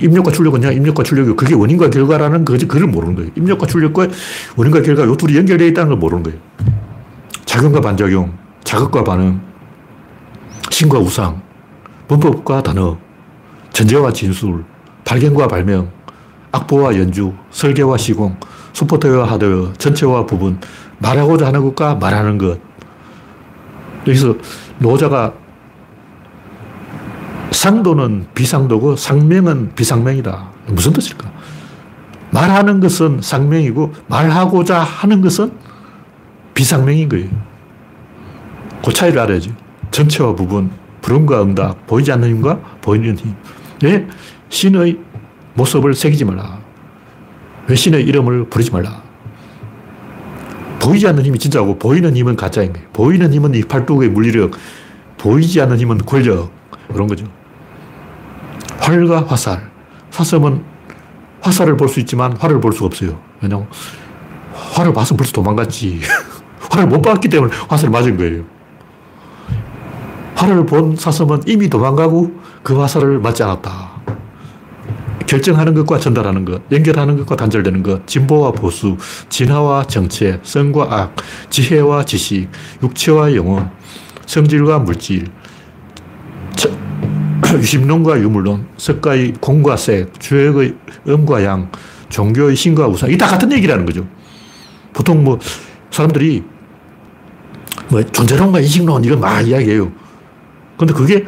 입력과 0.00 0.30
출력은 0.30 0.60
그냥 0.60 0.74
입력과 0.74 1.02
출력이 1.02 1.34
그게 1.36 1.54
원인과 1.54 1.90
결과라는 1.90 2.44
거지, 2.44 2.66
그걸 2.66 2.88
모르는 2.88 3.14
거예요. 3.14 3.30
입력과 3.36 3.66
출력과 3.66 4.08
원인과 4.56 4.82
결과, 4.82 5.04
요 5.04 5.16
둘이 5.16 5.36
연결되어 5.36 5.68
있다는 5.68 5.90
걸 5.90 5.98
모르는 5.98 6.22
거예요. 6.24 6.38
작용과 7.44 7.80
반작용, 7.80 8.32
자극과 8.64 9.04
반응, 9.04 9.40
신과 10.70 10.98
우상, 10.98 11.42
문법과 12.08 12.62
단어, 12.62 12.98
전제와 13.72 14.12
진술, 14.12 14.64
발견과 15.04 15.48
발명, 15.48 15.90
악보와 16.52 16.96
연주, 16.96 17.32
설계와 17.50 17.96
시공, 17.96 18.36
소프트웨어와 18.72 19.30
하드웨어, 19.32 19.72
전체와 19.74 20.26
부분, 20.26 20.58
말하고자 20.98 21.46
하는 21.46 21.62
것과 21.64 21.96
말하는 21.96 22.38
것. 22.38 22.58
여기서 24.06 24.36
노자가 24.78 25.34
상도는 27.50 28.26
비상도고 28.34 28.96
상명은 28.96 29.74
비상명이다. 29.74 30.50
무슨 30.68 30.92
뜻일까? 30.92 31.30
말하는 32.30 32.80
것은 32.80 33.20
상명이고 33.20 33.92
말하고자 34.08 34.80
하는 34.80 35.20
것은 35.20 35.52
비상명인 36.54 37.08
거예요. 37.08 37.28
그 38.84 38.92
차이를 38.92 39.20
알아야지. 39.20 39.54
전체와 39.90 40.34
부분, 40.34 40.70
불음과 41.02 41.42
응답, 41.42 41.86
보이지 41.86 42.10
않는 42.12 42.28
힘과 42.30 42.58
보이는 42.80 43.16
힘. 43.16 43.34
왜 43.82 44.06
신의 44.48 44.98
모습을 45.54 45.94
새기지 45.94 46.24
말라. 46.24 46.58
왜 47.68 47.74
신의 47.76 48.02
이름을 48.04 48.48
부르지 48.48 48.70
말라. 48.72 49.02
보이지 50.82 51.06
않는 51.06 51.24
힘이 51.24 51.38
진짜고 51.38 51.78
보이는 51.78 52.14
힘은 52.16 52.34
가짜인 52.34 52.72
거예요. 52.72 52.88
보이는 52.92 53.32
힘은 53.32 53.54
이 53.54 53.62
팔뚝의 53.62 54.10
물리력, 54.10 54.50
보이지 55.16 55.60
않는 55.60 55.78
힘은 55.78 55.98
권력, 55.98 56.50
그런 56.92 57.06
거죠. 57.06 57.24
활과 58.80 59.24
화살. 59.24 59.70
사슴은 60.10 60.64
화살을 61.40 61.76
볼 61.76 61.88
수 61.88 62.00
있지만 62.00 62.36
활을 62.36 62.60
볼 62.60 62.72
수가 62.72 62.86
없어요. 62.86 63.18
왜냐면 63.40 63.68
활을 64.52 64.92
봤으면 64.92 65.18
벌써 65.18 65.32
도망갔지. 65.32 66.00
활을 66.70 66.88
못 66.88 67.00
봤기 67.00 67.28
때문에 67.28 67.54
화살을 67.68 67.90
맞은 67.90 68.16
거예요. 68.16 68.44
활을 70.34 70.66
본 70.66 70.96
사슴은 70.96 71.42
이미 71.46 71.68
도망가고 71.70 72.40
그 72.64 72.80
화살을 72.80 73.20
맞지 73.20 73.44
않았다. 73.44 73.91
결정하는 75.26 75.74
것과 75.74 75.98
전달하는 75.98 76.44
것, 76.44 76.62
연결하는 76.70 77.16
것과 77.18 77.36
단절되는 77.36 77.82
것, 77.82 78.06
진보와 78.06 78.52
보수, 78.52 78.96
진화와 79.28 79.84
정체, 79.84 80.40
성과 80.42 80.86
악, 80.90 81.16
지혜와 81.50 82.04
지식, 82.04 82.48
육체와 82.82 83.34
영혼, 83.34 83.70
성질과 84.26 84.78
물질, 84.80 85.26
유심론과 87.52 88.20
유물론, 88.20 88.66
석가의 88.76 89.34
공과 89.40 89.76
색, 89.76 90.18
주역의 90.20 90.74
음과 91.08 91.44
양, 91.44 91.70
종교의 92.08 92.56
신과 92.56 92.86
우상, 92.88 93.10
이다 93.10 93.26
같은 93.26 93.52
얘기라는 93.52 93.84
거죠. 93.86 94.06
보통 94.92 95.24
뭐 95.24 95.38
사람들이 95.90 96.42
뭐 97.88 98.02
존재론과 98.02 98.60
인식론 98.60 99.04
이걸 99.04 99.18
막 99.18 99.40
이야기해요. 99.40 99.90
근데 100.76 100.92
그게 100.94 101.24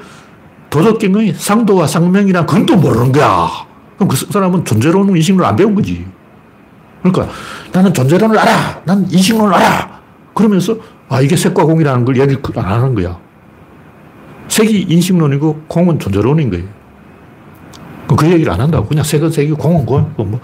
도덕경의 0.70 1.34
상도와 1.34 1.86
상명이란 1.86 2.46
그건 2.46 2.66
또 2.66 2.76
모르는 2.76 3.12
거야. 3.12 3.73
그럼 3.96 4.08
그 4.08 4.16
사람은 4.16 4.64
존재론, 4.64 5.16
인식론을 5.16 5.44
안 5.44 5.56
배운 5.56 5.74
거지. 5.74 6.06
그러니까 7.02 7.32
나는 7.72 7.92
존재론을 7.92 8.38
알아. 8.38 8.82
난 8.84 9.06
인식론을 9.10 9.54
알아. 9.54 10.00
그러면서 10.34 10.76
아, 11.08 11.20
이게 11.20 11.36
색과 11.36 11.64
공이라는 11.64 12.04
걸 12.04 12.16
이야기 12.16 12.36
안 12.56 12.64
하는 12.64 12.94
거야. 12.94 13.18
색이 14.48 14.86
인식론이고 14.88 15.64
공은 15.68 15.98
존재론인 15.98 16.50
거예요. 16.50 16.64
그 18.16 18.30
얘기를 18.30 18.52
안 18.52 18.60
한다고. 18.60 18.86
그냥 18.86 19.04
색은 19.04 19.30
색이고 19.30 19.56
공은 19.56 19.86
공이고, 19.86 20.24
뭐, 20.24 20.40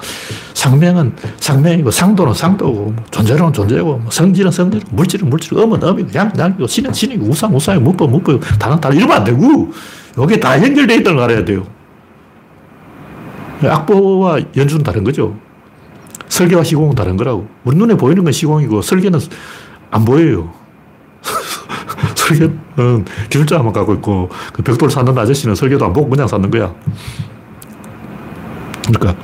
상명은 0.55 1.15
상명이고, 1.39 1.91
상도는 1.91 2.35
상도고, 2.35 2.73
뭐 2.73 3.05
존재론은 3.11 3.53
존재고, 3.53 3.99
뭐 3.99 4.11
성질은 4.11 4.51
성질, 4.51 4.81
물질은 4.91 5.29
물질, 5.29 5.59
음은 5.59 5.83
음이고, 5.83 6.09
양, 6.15 6.33
양이고, 6.37 6.67
신은 6.67 6.93
신이고, 6.93 7.27
우상, 7.27 7.55
우상이고, 7.55 7.85
문법, 7.85 8.11
문법, 8.11 8.41
단은 8.59 8.81
단, 8.81 8.95
이러면 8.95 9.19
안 9.19 9.25
되고, 9.25 9.71
이게 10.25 10.41
다 10.41 10.61
연결되어 10.61 10.97
있다는 10.99 11.17
걸 11.17 11.31
알아야 11.31 11.45
돼요. 11.45 11.67
악보와 13.69 14.41
연주는 14.57 14.83
다른 14.83 15.05
거죠. 15.05 15.37
설계와 16.29 16.63
시공은 16.65 16.95
다른 16.95 17.17
거라고. 17.17 17.47
우리 17.65 17.77
눈에 17.77 17.95
보이는 17.95 18.23
건 18.23 18.33
시공이고, 18.33 18.83
설계는 18.83 19.19
안 19.91 20.05
보여요. 20.05 20.53
설계는 22.15 23.05
기술자만 23.29 23.73
갖고 23.73 23.95
있고, 23.95 24.31
그 24.53 24.63
벽돌 24.63 24.91
사는 24.91 25.17
아저씨는 25.17 25.55
설계도 25.55 25.85
안 25.85 25.93
보고 25.93 26.09
그냥 26.09 26.29
사는 26.29 26.49
거야. 26.51 26.73
그러니까 28.87 29.17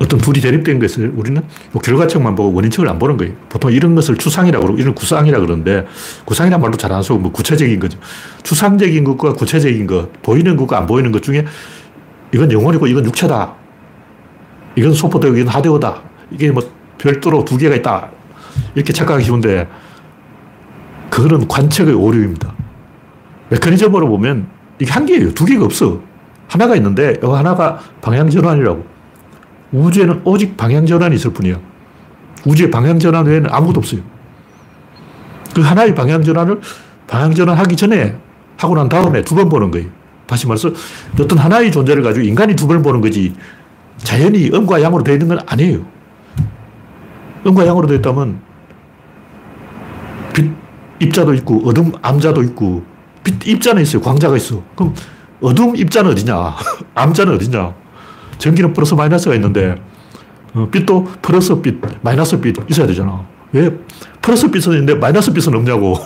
어떤 0.00 0.20
둘이 0.20 0.40
대립된 0.40 0.78
것을 0.78 1.12
우리는 1.16 1.42
뭐 1.72 1.82
결과책만 1.82 2.34
보고 2.36 2.54
원인책을 2.54 2.88
안 2.88 2.98
보는 2.98 3.16
거예요. 3.16 3.34
보통 3.48 3.72
이런 3.72 3.94
것을 3.94 4.16
추상이라고 4.16 4.64
그러고 4.64 4.80
이런 4.80 4.94
구상이라고 4.94 5.44
그러는데 5.44 5.86
구상이란 6.24 6.60
말도 6.60 6.76
잘 6.76 6.92
안 6.92 7.02
쓰고 7.02 7.18
뭐 7.18 7.32
구체적인 7.32 7.80
거죠. 7.80 7.98
추상적인 8.44 9.04
것과 9.04 9.34
구체적인 9.34 9.86
것, 9.86 10.22
보이는 10.22 10.56
것과 10.56 10.78
안 10.78 10.86
보이는 10.86 11.12
것 11.12 11.22
중에 11.22 11.44
이건 12.32 12.52
영혼이고 12.52 12.86
이건 12.86 13.04
육체다. 13.06 13.54
이건 14.76 14.92
소프트웨어, 14.92 15.34
이건 15.36 15.48
하드웨어다. 15.48 16.02
이게 16.30 16.50
뭐 16.50 16.62
별도로 16.98 17.44
두 17.44 17.56
개가 17.56 17.74
있다. 17.76 18.10
이렇게 18.74 18.92
착각하기 18.92 19.24
쉬운데 19.24 19.66
그거는 21.10 21.48
관측의 21.48 21.94
오류입니다. 21.94 22.52
메커니즘으로 23.50 24.08
보면 24.08 24.48
이게 24.78 24.90
한 24.92 25.06
개예요. 25.06 25.32
두 25.32 25.44
개가 25.44 25.64
없어. 25.64 26.00
하나가 26.48 26.76
있는데 26.76 27.18
이 27.22 27.26
하나가 27.26 27.78
방향전환이라고. 28.00 28.84
우주에는 29.72 30.22
오직 30.24 30.56
방향전환이 30.56 31.14
있을 31.16 31.32
뿐이야. 31.32 31.58
우주의 32.46 32.70
방향전환 32.70 33.26
외에는 33.26 33.50
아무것도 33.52 33.80
없어요. 33.80 34.00
그 35.54 35.60
하나의 35.62 35.94
방향전환을 35.94 36.60
방향전환 37.06 37.56
하기 37.56 37.76
전에 37.76 38.16
하고 38.56 38.74
난 38.74 38.88
다음에 38.88 39.22
두 39.22 39.34
번 39.34 39.48
보는 39.48 39.70
거예요. 39.70 39.88
다시 40.28 40.46
말해서 40.46 40.70
어떤 41.18 41.38
하나의 41.38 41.72
존재를 41.72 42.02
가지고 42.02 42.24
인간이 42.24 42.54
두번 42.54 42.82
보는 42.82 43.00
거지 43.00 43.34
자연이 43.96 44.50
음과 44.52 44.82
양으로 44.82 45.02
되어 45.02 45.14
있는 45.14 45.26
건 45.26 45.40
아니에요. 45.46 45.84
음과 47.46 47.66
양으로 47.66 47.88
되어 47.88 47.96
있다면 47.96 48.40
빛 50.34 50.52
입자도 51.00 51.34
있고 51.34 51.62
어둠 51.64 51.92
암자도 52.02 52.42
있고 52.44 52.84
빛 53.24 53.48
입자는 53.48 53.82
있어요. 53.82 54.02
광자가 54.02 54.36
있어. 54.36 54.62
그럼 54.76 54.94
어둠 55.40 55.74
입자는 55.74 56.12
어디냐? 56.12 56.54
암자는 56.94 57.34
어디냐? 57.34 57.74
전기는 58.36 58.72
플러스 58.74 58.94
마이너스가 58.94 59.34
있는데 59.34 59.80
어, 60.54 60.68
빛도 60.70 61.04
플러스 61.22 61.58
빛, 61.60 61.80
마이너스 62.02 62.38
빛 62.38 62.54
있어야 62.70 62.86
되잖아. 62.86 63.24
왜 63.52 63.70
플러스 64.20 64.50
빛은 64.50 64.72
있는데 64.74 64.94
마이너스 64.94 65.32
빛은 65.32 65.54
없냐고. 65.56 65.96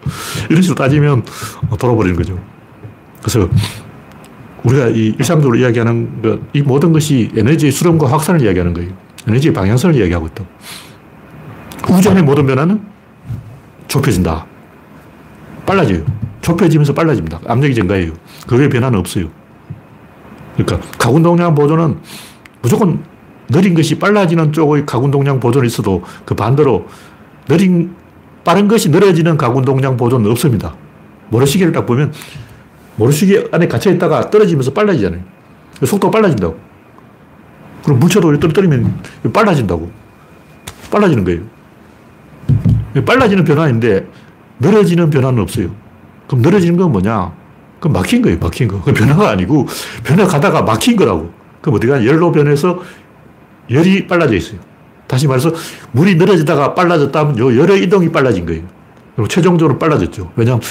이런 0.48 0.62
식으로 0.62 0.76
따지면 0.76 1.24
돌아버리는 1.78 2.16
거죠. 2.16 2.38
그래서 3.24 3.48
우리가 4.64 4.88
이 4.88 5.14
일상적으로 5.18 5.56
이야기하는 5.56 6.22
것, 6.22 6.40
이 6.52 6.60
모든 6.60 6.92
것이 6.92 7.30
에너지의 7.34 7.72
수렴과 7.72 8.06
확산을 8.06 8.42
이야기하는 8.42 8.74
거예요. 8.74 8.90
에너지의 9.26 9.54
방향성을 9.54 9.96
이야기하고 9.96 10.26
있다. 10.26 10.44
우주 11.90 12.10
안의 12.10 12.22
모든 12.22 12.46
변화는 12.46 12.82
좁혀진다. 13.88 14.46
빨라져요. 15.64 16.04
좁혀지면서 16.42 16.92
빨라집니다. 16.92 17.40
압력이 17.46 17.74
증가해요. 17.74 18.12
그 18.46 18.58
외에 18.58 18.68
변화는 18.68 18.98
없어요. 18.98 19.28
그러니까 20.56 20.86
가군동량 20.98 21.54
보존은 21.54 21.98
무조건 22.60 23.02
느린 23.48 23.74
것이 23.74 23.98
빨라지는 23.98 24.52
쪽의 24.52 24.84
가군동량 24.84 25.40
보존이 25.40 25.66
있어도 25.66 26.02
그 26.26 26.34
반대로 26.34 26.86
느린 27.48 27.94
빠른 28.44 28.68
것이 28.68 28.90
느려지는 28.90 29.38
가군동량 29.38 29.96
보존은 29.96 30.30
없습니다. 30.30 30.74
모래시계를 31.30 31.72
딱 31.72 31.86
보면 31.86 32.12
모래시계 32.96 33.48
안에 33.52 33.68
갇혀 33.68 33.90
있다가 33.90 34.30
떨어지면서 34.30 34.72
빨라지잖아요. 34.72 35.20
속도가 35.84 36.10
빨라진다고. 36.10 36.58
그럼 37.84 37.98
물체도 37.98 38.38
떨어뜨리면 38.38 39.02
빨라진다고. 39.32 39.90
빨라지는 40.90 41.24
거예요. 41.24 41.42
빨라지는 43.04 43.44
변화인데 43.44 44.06
늘어지는 44.60 45.10
변화는 45.10 45.42
없어요. 45.42 45.74
그럼 46.28 46.42
늘어지는 46.42 46.76
건 46.76 46.92
뭐냐? 46.92 47.32
그럼 47.80 47.92
막힌 47.92 48.22
거예요, 48.22 48.38
막힌 48.38 48.68
거. 48.68 48.80
그 48.80 48.92
변화가 48.92 49.30
아니고 49.30 49.66
변화 50.04 50.26
가다가 50.26 50.62
막힌 50.62 50.96
거라고. 50.96 51.32
그럼 51.60 51.76
어디가 51.76 52.06
열로 52.06 52.30
변해서 52.30 52.80
열이 53.70 54.06
빨라져 54.06 54.34
있어요. 54.34 54.60
다시 55.06 55.26
말해서 55.26 55.52
물이 55.92 56.14
늘어지다가 56.14 56.74
빨라졌다면 56.74 57.38
요 57.38 57.56
열의 57.56 57.82
이동이 57.82 58.10
빨라진 58.10 58.46
거예요. 58.46 58.62
그리고 59.16 59.28
최종적으로 59.28 59.78
빨라졌죠. 59.78 60.32
왜냐하면 60.36 60.62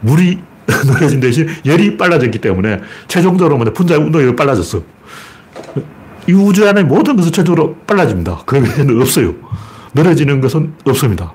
물이 0.00 0.40
늘어진 0.86 1.20
대신 1.20 1.48
열이 1.64 1.96
빨라졌기 1.96 2.38
때문에 2.38 2.80
최종적으로 3.08 3.56
뭐냐 3.56 3.72
분자의 3.72 4.00
운동이 4.00 4.34
빨라졌어. 4.36 4.82
이 6.28 6.32
우주 6.32 6.68
안에 6.68 6.82
모든 6.82 7.16
것은 7.16 7.32
최종적으로 7.32 7.76
빨라집니다. 7.86 8.42
그 8.46 8.60
외에는 8.60 9.00
없어요. 9.00 9.34
늘어지는 9.94 10.40
것은 10.40 10.74
없습니다. 10.84 11.32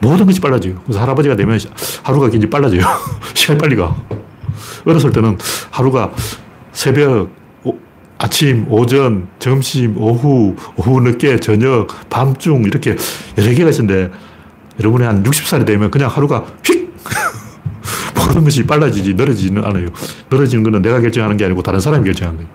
모든 0.00 0.26
것이 0.26 0.40
빨라져요. 0.40 0.80
그래서 0.84 1.00
할아버지가 1.00 1.36
되면 1.36 1.58
하루가 2.02 2.28
굉장히 2.28 2.50
빨라져요. 2.50 2.80
시간이 3.34 3.58
빨리 3.58 3.76
가. 3.76 3.96
어렸을 4.84 5.12
때는 5.12 5.38
하루가 5.70 6.12
새벽, 6.72 7.30
오, 7.64 7.76
아침, 8.18 8.66
오전, 8.70 9.28
점심, 9.38 9.96
오후, 9.98 10.54
오후 10.76 11.00
늦게, 11.00 11.40
저녁, 11.40 11.88
밤중 12.08 12.64
이렇게 12.64 12.96
여러 13.38 13.50
개가 13.52 13.70
있는데 13.70 14.10
여러분이 14.78 15.04
한 15.04 15.22
60살이 15.22 15.66
되면 15.66 15.90
그냥 15.90 16.10
하루가 16.10 16.44
휙! 16.64 16.85
모든 18.26 18.44
것이 18.44 18.64
빨라지지 18.64 19.14
늘어지지는 19.14 19.64
않아요. 19.64 19.88
늘어지는 20.30 20.64
것은 20.64 20.82
내가 20.82 21.00
결정하는 21.00 21.36
게 21.36 21.44
아니고 21.44 21.62
다른 21.62 21.80
사람이 21.80 22.04
결정하는 22.04 22.38
거예요. 22.38 22.50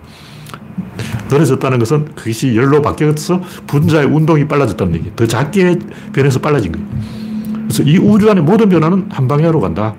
늘어졌다는 1.30 1.78
것은 1.78 2.04
그것이 2.14 2.54
열로 2.56 2.82
바뀌어서 2.82 3.40
분자의 3.66 4.06
운동이 4.06 4.46
빨라졌다는 4.46 4.94
얘기. 4.96 5.10
더 5.16 5.26
작게 5.26 5.78
변해서 6.12 6.38
빨라진 6.40 6.72
거예요. 6.72 6.86
그래서 7.64 7.82
이 7.84 7.98
우주 7.98 8.30
안의 8.30 8.42
모든 8.42 8.68
변화는 8.68 9.06
한 9.10 9.28
방향으로 9.28 9.60
간다. 9.60 9.94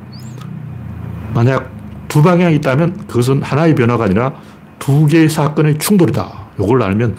만약 1.33 1.71
두 2.07 2.21
방향이 2.21 2.55
있다면 2.57 3.07
그것은 3.07 3.41
하나의 3.41 3.73
변화가 3.73 4.03
아니라 4.03 4.33
두 4.77 5.07
개의 5.07 5.29
사건의 5.29 5.79
충돌이다. 5.79 6.31
이걸 6.59 6.83
알면 6.83 7.15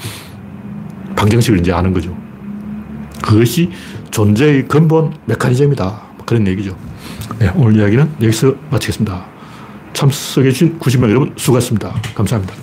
방정식을 1.16 1.58
이제 1.58 1.72
아는 1.72 1.92
거죠. 1.92 2.16
그것이 3.22 3.70
존재의 4.10 4.68
근본 4.68 5.12
메커니즘이다. 5.24 6.02
그런 6.24 6.46
얘기죠. 6.46 6.76
네, 7.38 7.50
오늘 7.54 7.80
이야기는 7.80 8.16
여기서 8.22 8.54
마치겠습니다. 8.70 9.26
참석해주신 9.92 10.78
90명 10.78 11.08
여러분 11.10 11.32
수고하셨습니다. 11.36 11.94
감사합니다. 12.14 12.54